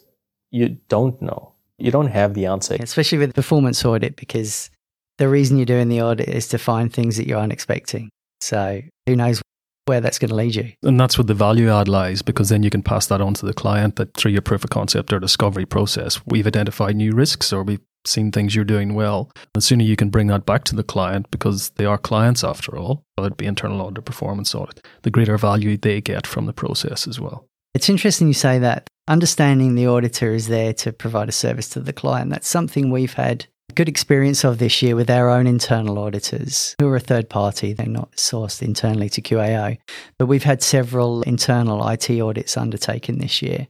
you 0.50 0.78
don't 0.88 1.20
know. 1.20 1.52
You 1.76 1.90
don't 1.90 2.06
have 2.06 2.34
the 2.34 2.46
answer. 2.46 2.76
Especially 2.80 3.18
with 3.18 3.34
performance 3.34 3.84
audit, 3.84 4.16
because 4.16 4.70
the 5.18 5.28
reason 5.28 5.56
you're 5.56 5.66
doing 5.66 5.88
the 5.88 6.02
audit 6.02 6.28
is 6.28 6.48
to 6.48 6.58
find 6.58 6.92
things 6.92 7.16
that 7.16 7.26
you 7.26 7.36
aren't 7.38 7.52
expecting. 7.52 8.10
So 8.40 8.82
who 9.06 9.16
knows 9.16 9.42
where 9.86 10.00
that's 10.00 10.18
going 10.18 10.30
to 10.30 10.34
lead 10.34 10.54
you. 10.54 10.72
And 10.82 10.98
that's 10.98 11.18
where 11.18 11.24
the 11.24 11.34
value 11.34 11.70
add 11.70 11.88
lies 11.88 12.22
because 12.22 12.48
then 12.48 12.62
you 12.62 12.70
can 12.70 12.82
pass 12.82 13.06
that 13.06 13.20
on 13.20 13.34
to 13.34 13.46
the 13.46 13.52
client 13.52 13.96
that 13.96 14.14
through 14.14 14.32
your 14.32 14.42
proof 14.42 14.64
of 14.64 14.70
concept 14.70 15.12
or 15.12 15.20
discovery 15.20 15.66
process, 15.66 16.20
we've 16.26 16.46
identified 16.46 16.96
new 16.96 17.12
risks 17.12 17.52
or 17.52 17.62
we've 17.62 17.80
seen 18.06 18.32
things 18.32 18.54
you're 18.54 18.64
doing 18.64 18.94
well. 18.94 19.30
The 19.54 19.60
sooner 19.60 19.84
you 19.84 19.96
can 19.96 20.10
bring 20.10 20.26
that 20.28 20.46
back 20.46 20.64
to 20.64 20.76
the 20.76 20.82
client 20.82 21.30
because 21.30 21.70
they 21.70 21.84
are 21.84 21.98
clients 21.98 22.44
after 22.44 22.76
all, 22.76 23.02
whether 23.14 23.28
it 23.28 23.36
be 23.36 23.46
internal 23.46 23.80
audit 23.80 23.98
or 23.98 24.02
performance 24.02 24.54
audit, 24.54 24.84
the 25.02 25.10
greater 25.10 25.38
value 25.38 25.76
they 25.76 26.00
get 26.00 26.26
from 26.26 26.46
the 26.46 26.52
process 26.52 27.06
as 27.06 27.20
well. 27.20 27.46
It's 27.74 27.88
interesting 27.88 28.28
you 28.28 28.34
say 28.34 28.58
that. 28.60 28.86
Understanding 29.08 29.74
the 29.74 29.88
auditor 29.88 30.32
is 30.32 30.48
there 30.48 30.72
to 30.74 30.92
provide 30.92 31.28
a 31.28 31.32
service 31.32 31.68
to 31.70 31.80
the 31.80 31.92
client. 31.92 32.30
That's 32.30 32.48
something 32.48 32.90
we've 32.90 33.14
had 33.14 33.46
good 33.74 33.88
experience 33.88 34.44
of 34.44 34.58
this 34.58 34.82
year 34.82 34.94
with 34.96 35.10
our 35.10 35.28
own 35.28 35.46
internal 35.46 35.98
auditors 35.98 36.74
who 36.80 36.88
are 36.88 36.96
a 36.96 37.00
third 37.00 37.28
party. 37.28 37.72
They're 37.72 37.86
not 37.86 38.12
sourced 38.12 38.62
internally 38.62 39.08
to 39.10 39.22
QAO, 39.22 39.78
but 40.18 40.26
we've 40.26 40.44
had 40.44 40.62
several 40.62 41.22
internal 41.22 41.86
IT 41.88 42.10
audits 42.20 42.56
undertaken 42.56 43.18
this 43.18 43.42
year. 43.42 43.66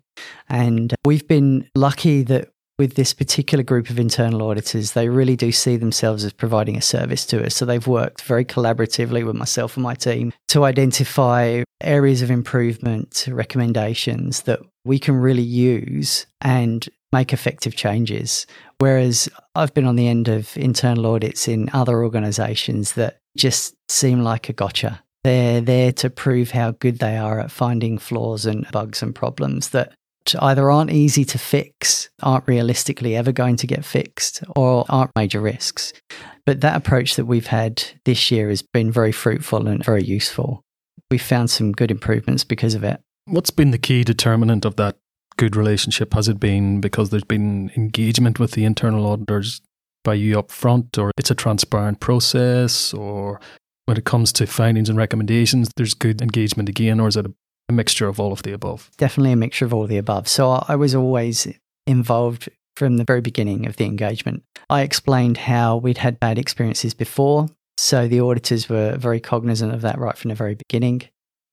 And 0.49 0.95
we've 1.05 1.27
been 1.27 1.69
lucky 1.75 2.23
that 2.25 2.51
with 2.79 2.95
this 2.95 3.15
particular 3.15 3.63
group 3.63 3.89
of 3.89 4.01
internal 4.01 4.43
auditors, 4.43 4.93
they 4.93 5.09
really 5.09 5.37
do 5.37 5.53
see 5.53 5.77
themselves 5.77 6.25
as 6.25 6.33
providing 6.33 6.77
a 6.77 6.83
service 6.83 7.25
to 7.27 7.45
us. 7.45 7.55
So 7.55 7.65
they've 7.65 7.87
worked 7.87 8.23
very 8.23 8.45
collaboratively 8.45 9.25
with 9.25 9.37
myself 9.37 9.77
and 9.77 9.85
my 9.85 9.95
team 9.95 10.33
to 10.49 10.65
identify 10.65 11.63
areas 11.81 12.21
of 12.21 12.31
improvement, 12.33 13.29
recommendations 13.31 14.43
that 14.43 14.61
we 14.85 14.99
can 14.99 15.15
really 15.15 15.43
use 15.43 16.27
and 16.41 16.89
make 17.15 17.33
effective 17.33 17.77
changes. 17.77 18.47
Whereas 18.79 19.29
I've 19.55 19.73
been 19.73 19.87
on 19.87 19.97
the 19.97 20.09
end 20.09 20.29
of 20.29 20.55
internal 20.57 21.07
audits 21.07 21.49
in 21.49 21.71
other 21.73 22.03
organizations 22.03 22.93
that 22.95 23.19
just 23.37 23.75
seem 23.89 24.23
like 24.23 24.49
a 24.49 24.53
gotcha. 24.53 25.03
They're 25.23 25.63
there 25.63 25.93
to 25.93 26.11
prove 26.11 26.51
how 26.51 26.73
good 26.73 26.99
they 26.99 27.17
are 27.17 27.41
at 27.41 27.51
finding 27.51 27.97
flaws 27.99 28.45
and 28.45 28.67
bugs 28.73 29.03
and 29.03 29.15
problems 29.15 29.71
that 29.71 29.95
either 30.41 30.71
aren't 30.71 30.91
easy 30.91 31.25
to 31.25 31.39
fix, 31.39 32.11
aren't 32.23 32.49
realistically 32.49 33.15
ever 33.17 33.33
going 33.33 33.57
to 33.57 33.67
get 33.67 33.85
fixed, 33.85 34.43
or 34.57 34.85
aren't 34.89 35.15
major 35.17 35.41
risks. 35.41 35.93
But 36.45 36.61
that 36.63 36.77
approach 36.77 37.17
that 37.17 37.27
we've 37.27 37.47
had 37.47 37.83
this 38.05 38.31
year 38.31 38.49
has 38.49 38.61
been 38.61 38.91
very 38.91 39.13
fruitful 39.13 39.67
and 39.67 39.85
very 39.85 40.03
useful. 40.03 40.63
We've 41.11 41.23
found 41.23 41.51
some 41.51 41.73
good 41.73 41.91
improvements 41.91 42.45
because 42.45 42.75
of 42.75 42.85
it. 42.85 43.01
What's 43.27 43.51
been 43.51 43.71
the 43.71 43.79
key 43.79 44.05
determinant 44.05 44.65
of 44.65 44.77
that 44.77 44.97
good 45.37 45.57
relationship? 45.57 46.15
Has 46.15 46.29
it 46.29 46.41
been 46.41 46.81
because 46.81 47.11
there's 47.11 47.25
been 47.25 47.71
engagement 47.77 48.39
with 48.39 48.53
the 48.53 48.65
internal 48.65 49.07
auditors 49.07 49.61
by 50.05 50.15
you 50.15 50.39
up 50.39 50.51
front, 50.51 50.97
or 50.99 51.11
it's 51.19 51.31
a 51.31 51.35
transparent 51.35 51.99
process, 51.99 52.95
or 52.95 53.41
when 53.87 53.97
it 53.97 54.05
comes 54.05 54.33
to 54.35 54.47
findings 54.47 54.89
and 54.89 54.99
recommendations, 54.99 55.69
there's 55.77 55.95
good 55.95 56.23
engagement 56.23 56.69
again, 56.69 57.01
or 57.01 57.09
is 57.09 57.17
it 57.17 57.27
a, 57.27 57.33
mixture 57.73 58.07
of 58.07 58.21
all 58.21 58.31
of 58.31 58.43
the 58.43 58.53
above? 58.53 58.91
Definitely 58.99 59.33
a 59.33 59.37
mixture 59.37 59.65
of 59.65 59.73
all 59.73 59.83
of 59.83 59.89
the 59.89 59.97
above. 59.97 60.29
So 60.29 60.63
I 60.69 60.77
was 60.77 60.95
always 60.95 61.49
involved 61.87 62.49
from 62.77 62.99
the 62.99 63.05
very 63.05 63.23
beginning 63.23 63.67
of 63.67 63.77
the 63.77 63.87
engagement. 63.87 64.45
I 64.69 64.83
explained 64.83 65.39
how 65.39 65.79
we'd 65.79 65.99
had 65.99 66.21
bad 66.21 66.39
experiences 66.39 66.93
before. 66.93 67.49
So 67.79 68.07
the 68.07 68.21
auditors 68.21 68.69
were 68.69 68.97
very 68.97 69.19
cognizant 69.19 69.73
of 69.73 69.81
that 69.81 69.99
right 69.99 70.17
from 70.17 70.29
the 70.29 70.35
very 70.35 70.55
beginning. 70.55 71.09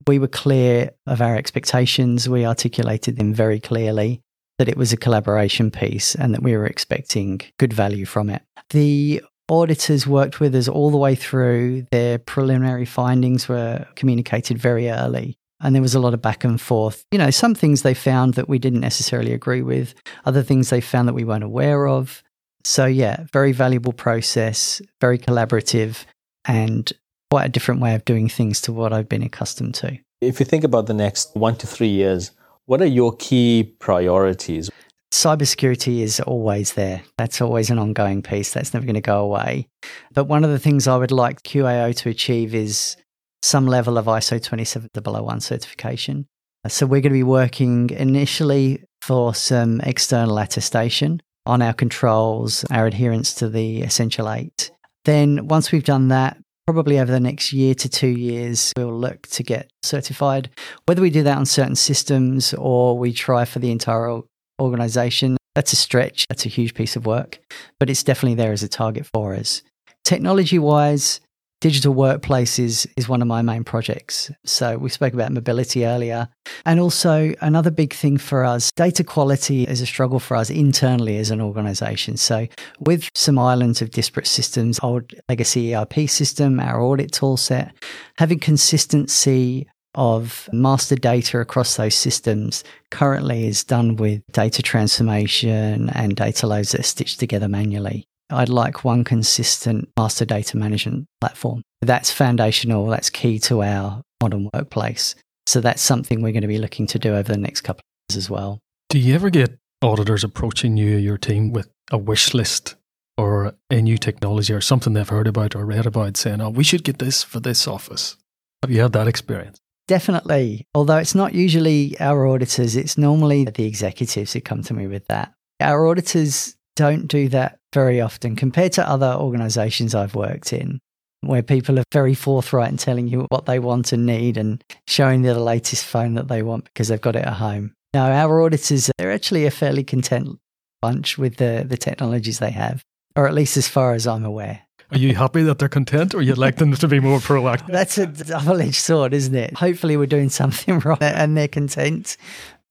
We 0.08 0.20
were 0.20 0.28
clear 0.28 0.92
of 1.08 1.22
our 1.22 1.36
expectations. 1.36 2.28
We 2.28 2.46
articulated 2.46 3.18
them 3.18 3.34
very 3.34 3.60
clearly 3.60 4.22
that 4.58 4.70
it 4.70 4.78
was 4.78 4.94
a 4.94 4.98
collaboration 4.98 5.72
piece 5.72 6.14
and 6.16 6.34
that 6.34 6.44
we 6.44 6.56
were 6.56 6.68
expecting 6.68 7.42
good 7.58 7.74
value 7.74 8.06
from 8.06 8.30
it. 8.30 8.44
The 8.70 9.22
auditors 9.50 10.08
worked 10.08 10.40
with 10.40 10.56
us 10.56 10.68
all 10.68 10.92
the 10.92 10.98
way 10.98 11.16
through. 11.16 11.88
Their 11.92 12.20
preliminary 12.20 12.86
findings 12.86 13.50
were 13.50 13.86
communicated 13.96 14.58
very 14.58 14.90
early. 14.90 15.36
And 15.60 15.76
there 15.76 15.82
was 15.82 15.94
a 15.94 16.00
lot 16.00 16.14
of 16.14 16.22
back 16.22 16.44
and 16.44 16.60
forth. 16.60 17.06
You 17.12 17.20
know, 17.20 17.30
some 17.30 17.54
things 17.54 17.82
they 17.82 17.94
found 17.94 18.34
that 18.36 18.50
we 18.50 18.58
didn't 18.60 18.80
necessarily 18.80 19.34
agree 19.34 19.62
with, 19.62 19.94
other 20.26 20.42
things 20.42 20.70
they 20.70 20.82
found 20.82 21.08
that 21.08 21.14
we 21.14 21.24
weren't 21.24 21.44
aware 21.44 21.88
of. 21.88 22.24
So, 22.64 22.86
yeah, 22.86 23.26
very 23.32 23.52
valuable 23.52 23.94
process, 23.94 24.82
very 25.00 25.20
collaborative, 25.20 26.06
and 26.46 26.92
quite 27.32 27.46
a 27.46 27.50
different 27.50 27.80
way 27.80 27.96
of 27.96 28.04
doing 28.04 28.28
things 28.28 28.60
to 28.60 28.74
what 28.74 28.92
I've 28.92 29.08
been 29.08 29.24
accustomed 29.24 29.74
to. 29.76 29.98
If 30.20 30.42
you 30.42 30.46
think 30.46 30.66
about 30.66 30.88
the 30.88 30.94
next 30.94 31.34
one 31.34 31.56
to 31.58 31.66
three 31.66 31.88
years, 31.88 32.32
what 32.66 32.82
are 32.82 32.86
your 32.86 33.16
key 33.16 33.74
priorities? 33.80 34.70
Cybersecurity 35.14 36.02
is 36.02 36.20
always 36.20 36.74
there. 36.74 37.04
That's 37.18 37.40
always 37.42 37.70
an 37.70 37.80
ongoing 37.80 38.22
piece. 38.22 38.52
That's 38.52 38.74
never 38.74 38.86
going 38.86 38.96
to 38.96 39.02
go 39.02 39.22
away. 39.22 39.68
But 40.14 40.26
one 40.26 40.44
of 40.44 40.52
the 40.52 40.60
things 40.60 40.88
I 40.88 40.98
would 40.98 41.12
like 41.12 41.44
QAO 41.44 41.96
to 41.96 42.10
achieve 42.10 42.54
is 42.54 42.98
some 43.42 43.66
level 43.66 43.98
of 43.98 44.06
ISO 44.08 44.42
27001 44.42 45.40
certification. 45.40 46.28
So 46.68 46.86
we're 46.86 47.02
going 47.02 47.14
to 47.14 47.18
be 47.18 47.24
working 47.24 47.92
initially 47.92 48.84
for 49.02 49.34
some 49.34 49.80
external 49.82 50.38
attestation 50.38 51.22
on 51.46 51.62
our 51.62 51.74
controls, 51.74 52.66
our 52.72 52.88
adherence 52.88 53.34
to 53.36 53.50
the 53.50 53.82
Essential 53.82 54.30
8. 54.30 54.70
Then 55.06 55.48
once 55.48 55.72
we've 55.72 55.84
done 55.84 56.10
that, 56.10 56.38
probably 56.66 57.00
over 57.00 57.12
the 57.12 57.20
next 57.20 57.54
year 57.54 57.74
to 57.76 57.90
two 57.90 58.08
years, 58.08 58.72
we'll 58.78 58.98
look 58.98 59.28
to 59.28 59.44
get 59.44 59.70
certified. 59.84 60.50
Whether 60.86 61.02
we 61.02 61.10
do 61.10 61.24
that 61.24 61.38
on 61.38 61.46
certain 61.46 61.76
systems 61.76 62.54
or 62.54 62.98
we 62.98 63.14
try 63.14 63.46
for 63.46 63.60
the 63.60 63.72
entire 63.72 64.22
organization, 64.60 65.38
that's 65.56 65.74
a 65.74 65.76
stretch. 65.78 66.26
That's 66.30 66.46
a 66.46 66.50
huge 66.50 66.74
piece 66.74 66.96
of 66.96 67.06
work, 67.06 67.40
but 67.80 67.90
it's 67.90 68.04
definitely 68.04 68.36
there 68.36 68.54
as 68.54 68.64
a 68.64 68.70
target 68.70 69.06
for 69.14 69.34
us. 69.34 69.64
Technology 70.04 70.60
wise, 70.60 71.20
digital 71.62 71.94
workplace 71.94 72.60
is, 72.60 72.88
one 73.08 73.22
of 73.22 73.28
my 73.28 73.42
main 73.42 73.64
projects. 73.64 74.30
So 74.46 74.78
we 74.78 74.90
spoke 74.90 75.14
about 75.14 75.32
mobility 75.32 75.86
earlier. 75.86 76.28
And 76.66 76.80
also 76.80 77.34
another 77.42 77.72
big 77.72 77.94
thing 77.94 78.18
for 78.18 78.44
us, 78.44 78.72
data 78.74 79.04
quality 79.04 79.64
is 79.64 79.80
a 79.80 79.86
struggle 79.86 80.20
for 80.20 80.36
us 80.36 80.50
internally 80.50 81.18
as 81.18 81.32
an 81.32 81.40
organization. 81.42 82.18
So 82.18 82.48
with 82.80 83.10
some 83.16 83.40
islands 83.40 83.82
of 83.82 83.92
disparate 83.92 84.28
systems, 84.28 84.80
old 84.84 85.14
legacy 85.30 85.74
ERP 85.74 86.10
system, 86.10 86.60
our 86.60 86.82
audit 86.82 87.12
tool 87.12 87.38
set, 87.38 87.74
having 88.18 88.40
consistency 88.40 89.68
of 89.96 90.48
master 90.54 90.96
data 90.96 91.40
across 91.40 91.76
those 91.76 91.96
systems 91.96 92.64
currently 92.92 93.46
is 93.46 93.64
done 93.64 93.98
with 93.98 94.22
data 94.32 94.62
transformation 94.62 95.90
and 95.90 96.16
data 96.16 96.48
loads 96.48 96.72
that 96.72 96.80
are 96.80 96.84
stitched 96.84 97.20
together 97.20 97.50
manually. 97.50 98.08
I'd 98.32 98.50
like 98.50 98.84
one 98.84 99.04
consistent 99.04 99.90
master 99.98 100.26
data 100.26 100.58
management 100.58 101.08
platform. 101.20 101.62
That's 101.82 102.12
foundational, 102.12 102.88
that's 102.88 103.10
key 103.10 103.40
to 103.40 103.64
our 103.64 104.02
modern 104.22 104.50
workplace. 104.54 105.16
So 105.48 105.62
that's 105.62 105.82
something 105.82 106.22
we're 106.22 106.32
going 106.32 106.42
to 106.42 106.48
be 106.48 106.60
looking 106.60 106.88
to 106.88 107.00
do 107.00 107.16
over 107.16 107.32
the 107.32 107.38
next 107.38 107.62
couple 107.62 107.82
of 107.82 108.14
years 108.14 108.18
as 108.18 108.30
well. 108.30 108.60
Do 108.90 109.00
you 109.00 109.16
ever 109.16 109.30
get 109.30 109.58
auditors 109.82 110.24
approaching 110.24 110.78
you, 110.78 110.96
or 110.96 111.00
your 111.00 111.18
team, 111.18 111.52
with 111.52 111.70
a 111.92 111.98
wish 111.98 112.34
list 112.34 112.76
or 113.18 113.54
a 113.70 113.82
new 113.82 113.98
technology 113.98 114.54
or 114.54 114.62
something 114.62 114.94
they've 114.94 115.08
heard 115.08 115.28
about 115.28 115.56
or 115.56 115.66
read 115.66 115.86
about 115.86 116.18
saying, 116.18 116.42
oh, 116.42 116.50
we 116.50 116.64
should 116.64 116.84
get 116.84 117.00
this 117.00 117.24
for 117.24 117.40
this 117.40 117.68
office? 117.68 118.16
Have 118.64 118.72
you 118.72 118.82
had 118.82 118.94
that 118.94 119.08
experience? 119.08 119.60
Definitely. 119.88 120.68
Although 120.74 120.98
it's 120.98 121.16
not 121.16 121.34
usually 121.34 122.00
our 122.00 122.26
auditors, 122.28 122.76
it's 122.76 122.98
normally 122.98 123.46
the 123.46 123.66
executives 123.66 124.34
who 124.34 124.42
come 124.42 124.62
to 124.64 124.74
me 124.74 124.88
with 124.88 125.08
that. 125.08 125.34
Our 125.60 125.88
auditors 125.88 126.56
don't 126.76 127.08
do 127.08 127.28
that 127.30 127.60
very 127.74 128.02
often 128.02 128.36
compared 128.36 128.74
to 128.74 128.88
other 128.88 129.14
organizations 129.14 129.96
I've 129.96 130.16
worked 130.16 130.54
in, 130.54 130.80
where 131.22 131.44
people 131.44 131.80
are 131.80 131.84
very 131.92 132.14
forthright 132.14 132.72
in 132.72 132.78
telling 132.78 133.08
you 133.08 133.26
what 133.30 133.46
they 133.46 133.60
want 133.60 133.94
and 133.94 134.06
need 134.06 134.38
and 134.38 134.64
showing 134.88 135.24
you 135.24 135.34
the 135.34 135.40
latest 135.40 135.86
phone 135.86 136.16
that 136.16 136.28
they 136.28 136.42
want 136.42 136.66
because 136.66 136.88
they've 136.88 137.02
got 137.02 137.16
it 137.16 137.26
at 137.26 137.34
home. 137.34 137.74
Now, 137.94 138.12
our 138.12 138.42
auditors, 138.42 138.90
they're 138.98 139.12
actually 139.12 139.46
a 139.46 139.52
fairly 139.52 139.84
content 139.84 140.40
bunch 140.82 141.18
with 141.18 141.38
the, 141.38 141.66
the 141.68 141.78
technologies 141.78 142.40
they 142.40 142.52
have, 142.52 142.84
or 143.16 143.28
at 143.28 143.34
least 143.34 143.58
as 143.58 143.68
far 143.68 143.94
as 143.94 144.08
I'm 144.08 144.26
aware. 144.26 144.62
Are 144.92 144.98
you 144.98 145.16
happy 145.16 145.44
that 145.44 145.60
they're 145.60 145.70
content 145.70 146.14
or 146.14 146.22
you'd 146.22 146.38
like 146.38 146.58
them 146.58 146.74
to 146.74 146.88
be 146.88 147.00
more 147.00 147.20
proactive? 147.20 147.68
That's 147.68 147.98
a 147.98 148.08
double 148.08 148.62
edged 148.62 148.76
sword, 148.76 149.14
isn't 149.14 149.36
it? 149.36 149.54
Hopefully, 149.54 149.96
we're 149.96 150.06
doing 150.06 150.30
something 150.30 150.80
right 150.86 151.02
and 151.02 151.38
they're 151.38 151.48
content. 151.48 152.18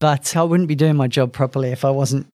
But 0.00 0.36
I 0.36 0.42
wouldn't 0.42 0.68
be 0.68 0.74
doing 0.74 0.96
my 0.96 1.08
job 1.08 1.32
properly 1.32 1.70
if 1.70 1.84
I 1.84 1.90
wasn't 1.90 2.26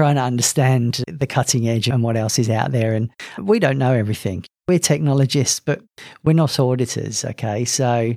trying 0.00 0.14
to 0.14 0.22
understand 0.22 1.04
the 1.08 1.26
cutting 1.26 1.68
edge 1.68 1.86
and 1.86 2.02
what 2.02 2.16
else 2.16 2.38
is 2.38 2.48
out 2.48 2.72
there. 2.72 2.94
And 2.94 3.10
we 3.38 3.58
don't 3.58 3.76
know 3.76 3.92
everything. 3.92 4.46
We're 4.66 4.78
technologists, 4.78 5.60
but 5.60 5.82
we're 6.24 6.32
not 6.32 6.58
auditors. 6.58 7.22
Okay. 7.22 7.66
So 7.66 8.14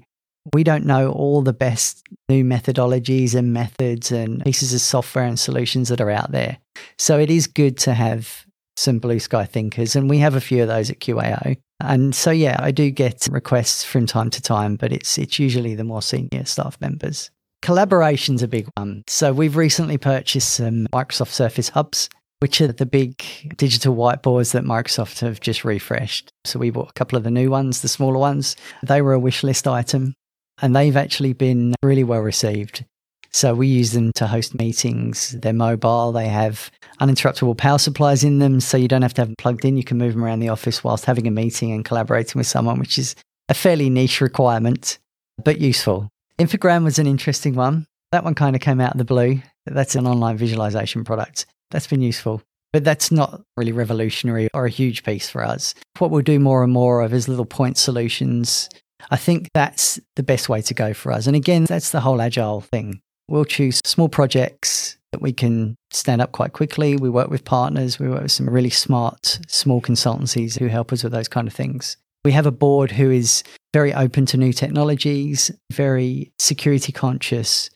we 0.53 0.63
don't 0.63 0.85
know 0.85 1.11
all 1.11 1.41
the 1.41 1.51
best 1.51 2.01
new 2.29 2.45
methodologies 2.45 3.35
and 3.35 3.51
methods 3.51 4.13
and 4.13 4.41
pieces 4.45 4.73
of 4.73 4.79
software 4.79 5.25
and 5.25 5.37
solutions 5.37 5.89
that 5.89 5.99
are 5.99 6.09
out 6.09 6.31
there. 6.31 6.57
So 6.97 7.19
it 7.19 7.29
is 7.29 7.47
good 7.47 7.77
to 7.79 7.93
have 7.93 8.45
some 8.77 8.99
blue 8.99 9.19
sky 9.19 9.43
thinkers, 9.43 9.93
and 9.93 10.09
we 10.09 10.19
have 10.19 10.35
a 10.35 10.41
few 10.41 10.61
of 10.61 10.69
those 10.69 10.89
at 10.89 10.99
QAO. 10.99 11.57
And 11.81 12.15
so, 12.15 12.31
yeah, 12.31 12.55
I 12.59 12.71
do 12.71 12.89
get 12.91 13.27
requests 13.29 13.83
from 13.83 14.05
time 14.05 14.29
to 14.31 14.41
time, 14.41 14.77
but 14.77 14.93
it's 14.93 15.17
it's 15.17 15.37
usually 15.37 15.75
the 15.75 15.83
more 15.83 16.01
senior 16.01 16.45
staff 16.45 16.79
members. 16.79 17.29
Collaboration's 17.63 18.43
a 18.43 18.47
big 18.49 18.67
one. 18.75 19.05
So 19.07 19.31
we've 19.31 19.55
recently 19.55 19.97
purchased 19.97 20.55
some 20.55 20.85
Microsoft 20.93 21.29
Surface 21.29 21.69
Hubs, 21.69 22.09
which 22.41 22.59
are 22.59 22.67
the 22.67 22.85
big 22.85 23.23
digital 23.55 23.95
whiteboards 23.95 24.51
that 24.51 24.65
Microsoft 24.65 25.21
have 25.21 25.39
just 25.39 25.63
refreshed. 25.63 26.29
So 26.43 26.59
we 26.59 26.71
bought 26.71 26.89
a 26.89 26.93
couple 26.93 27.17
of 27.17 27.23
the 27.23 27.31
new 27.31 27.49
ones, 27.49 27.81
the 27.81 27.87
smaller 27.87 28.17
ones. 28.19 28.57
They 28.83 29.01
were 29.01 29.13
a 29.13 29.19
wish 29.19 29.43
list 29.43 29.65
item 29.65 30.13
and 30.61 30.75
they've 30.75 30.97
actually 30.97 31.31
been 31.31 31.73
really 31.81 32.03
well 32.03 32.19
received. 32.19 32.83
So 33.31 33.55
we 33.55 33.67
use 33.67 33.93
them 33.93 34.11
to 34.15 34.27
host 34.27 34.59
meetings. 34.59 35.31
They're 35.39 35.53
mobile. 35.53 36.11
They 36.11 36.27
have 36.27 36.69
uninterruptible 36.99 37.57
power 37.57 37.77
supplies 37.77 38.25
in 38.25 38.39
them. 38.39 38.59
So 38.59 38.75
you 38.75 38.89
don't 38.89 39.03
have 39.03 39.13
to 39.13 39.21
have 39.21 39.29
them 39.29 39.35
plugged 39.37 39.63
in. 39.63 39.77
You 39.77 39.85
can 39.85 39.97
move 39.97 40.15
them 40.15 40.25
around 40.25 40.41
the 40.41 40.49
office 40.49 40.83
whilst 40.83 41.05
having 41.05 41.27
a 41.27 41.31
meeting 41.31 41.71
and 41.71 41.85
collaborating 41.85 42.37
with 42.37 42.47
someone, 42.47 42.77
which 42.77 42.99
is 42.99 43.15
a 43.47 43.53
fairly 43.53 43.89
niche 43.89 44.19
requirement, 44.19 44.99
but 45.41 45.61
useful. 45.61 46.09
Infogram 46.39 46.83
was 46.83 46.97
an 46.97 47.05
interesting 47.05 47.53
one. 47.53 47.85
That 48.11 48.23
one 48.23 48.35
kind 48.35 48.55
of 48.55 48.61
came 48.61 48.81
out 48.81 48.93
of 48.93 48.97
the 48.97 49.05
blue. 49.05 49.41
That's 49.65 49.95
an 49.95 50.07
online 50.07 50.37
visualization 50.37 51.03
product. 51.03 51.45
That's 51.71 51.87
been 51.87 52.01
useful, 52.01 52.41
but 52.71 52.83
that's 52.83 53.11
not 53.11 53.41
really 53.55 53.71
revolutionary 53.71 54.49
or 54.53 54.65
a 54.65 54.69
huge 54.69 55.03
piece 55.03 55.29
for 55.29 55.43
us. 55.43 55.75
What 55.99 56.11
we'll 56.11 56.21
do 56.21 56.39
more 56.39 56.63
and 56.63 56.73
more 56.73 57.01
of 57.01 57.13
is 57.13 57.27
little 57.27 57.45
point 57.45 57.77
solutions. 57.77 58.69
I 59.11 59.17
think 59.17 59.49
that's 59.53 59.99
the 60.15 60.23
best 60.23 60.49
way 60.49 60.61
to 60.63 60.73
go 60.73 60.93
for 60.93 61.11
us. 61.11 61.27
And 61.27 61.35
again, 61.35 61.65
that's 61.65 61.91
the 61.91 62.01
whole 62.01 62.21
agile 62.21 62.61
thing. 62.61 63.01
We'll 63.27 63.45
choose 63.45 63.79
small 63.85 64.09
projects 64.09 64.97
that 65.11 65.21
we 65.21 65.33
can 65.33 65.75
stand 65.91 66.21
up 66.21 66.31
quite 66.31 66.53
quickly. 66.53 66.97
We 66.97 67.09
work 67.09 67.29
with 67.29 67.45
partners. 67.45 67.99
We 67.99 68.09
work 68.09 68.23
with 68.23 68.31
some 68.31 68.49
really 68.49 68.71
smart 68.71 69.39
small 69.47 69.81
consultancies 69.81 70.57
who 70.59 70.67
help 70.67 70.91
us 70.91 71.03
with 71.03 71.13
those 71.13 71.27
kind 71.27 71.47
of 71.47 71.53
things. 71.53 71.97
We 72.25 72.31
have 72.31 72.45
a 72.45 72.51
board 72.51 72.91
who 72.91 73.11
is 73.11 73.43
very 73.73 73.93
open 73.93 74.25
to 74.27 74.37
new 74.37 74.53
technologies, 74.53 75.51
very 75.71 76.31
security 76.39 76.93
conscious, 76.93 77.69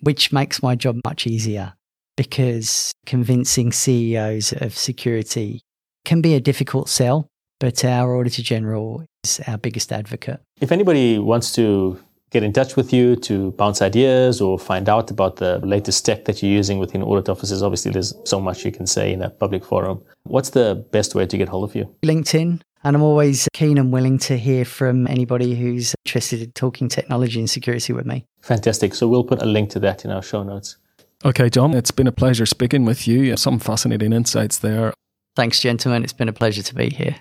which 0.00 0.30
makes 0.30 0.62
my 0.62 0.74
job 0.74 1.00
much 1.04 1.26
easier 1.26 1.72
because 2.16 2.92
convincing 3.06 3.72
CEOs 3.72 4.52
of 4.52 4.76
security 4.76 5.62
can 6.04 6.20
be 6.20 6.34
a 6.34 6.40
difficult 6.40 6.90
sell, 6.90 7.28
but 7.60 7.82
our 7.82 8.14
Auditor 8.16 8.42
General 8.42 9.06
is 9.24 9.40
our 9.46 9.56
biggest 9.56 9.90
advocate. 9.90 10.40
If 10.60 10.70
anybody 10.70 11.18
wants 11.18 11.52
to 11.54 11.98
get 12.30 12.42
in 12.42 12.52
touch 12.52 12.76
with 12.76 12.92
you 12.92 13.16
to 13.16 13.52
bounce 13.52 13.80
ideas 13.80 14.40
or 14.40 14.58
find 14.58 14.88
out 14.88 15.10
about 15.10 15.36
the 15.36 15.60
latest 15.60 16.04
tech 16.04 16.26
that 16.26 16.42
you're 16.42 16.52
using 16.52 16.78
within 16.78 17.02
audit 17.02 17.30
offices, 17.30 17.62
obviously 17.62 17.90
there's 17.92 18.12
so 18.24 18.38
much 18.38 18.66
you 18.66 18.72
can 18.72 18.86
say 18.86 19.12
in 19.14 19.22
a 19.22 19.30
public 19.30 19.64
forum. 19.64 20.02
What's 20.24 20.50
the 20.50 20.84
best 20.90 21.14
way 21.14 21.24
to 21.24 21.38
get 21.38 21.48
hold 21.48 21.70
of 21.70 21.74
you? 21.74 21.94
LinkedIn. 22.04 22.60
And 22.84 22.94
I'm 22.94 23.02
always 23.02 23.48
keen 23.54 23.78
and 23.78 23.90
willing 23.92 24.18
to 24.18 24.36
hear 24.36 24.64
from 24.64 25.06
anybody 25.06 25.54
who's 25.54 25.94
interested 26.04 26.42
in 26.42 26.52
talking 26.52 26.88
technology 26.88 27.40
and 27.40 27.48
security 27.48 27.92
with 27.94 28.04
me. 28.04 28.26
Fantastic. 28.42 28.94
So 28.94 29.08
we'll 29.08 29.24
put 29.24 29.40
a 29.40 29.46
link 29.46 29.70
to 29.70 29.80
that 29.80 30.04
in 30.04 30.10
our 30.10 30.22
show 30.22 30.42
notes. 30.42 30.76
Okay, 31.24 31.48
John, 31.48 31.72
it's 31.72 31.90
been 31.90 32.06
a 32.06 32.12
pleasure 32.12 32.44
speaking 32.44 32.84
with 32.84 33.08
you. 33.08 33.34
Some 33.38 33.58
fascinating 33.58 34.12
insights 34.12 34.58
there. 34.58 34.92
Thanks, 35.34 35.60
gentlemen. 35.60 36.04
It's 36.04 36.12
been 36.12 36.28
a 36.28 36.34
pleasure 36.34 36.62
to 36.62 36.74
be 36.74 36.90
here. 36.90 37.16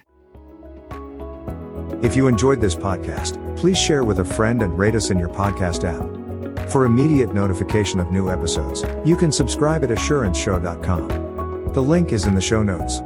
If 2.03 2.17
you 2.17 2.27
enjoyed 2.27 2.59
this 2.59 2.75
podcast, 2.75 3.39
please 3.55 3.77
share 3.77 4.03
with 4.03 4.19
a 4.19 4.25
friend 4.25 4.61
and 4.61 4.77
rate 4.77 4.95
us 4.95 5.09
in 5.09 5.17
your 5.17 5.29
podcast 5.29 5.85
app. 5.85 6.69
For 6.69 6.83
immediate 6.83 7.33
notification 7.33 8.01
of 8.01 8.11
new 8.11 8.29
episodes, 8.29 8.83
you 9.05 9.15
can 9.15 9.31
subscribe 9.31 9.85
at 9.85 9.89
assuranceshow.com. 9.89 11.71
The 11.73 11.81
link 11.81 12.11
is 12.11 12.25
in 12.25 12.35
the 12.35 12.41
show 12.41 12.61
notes. 12.61 12.99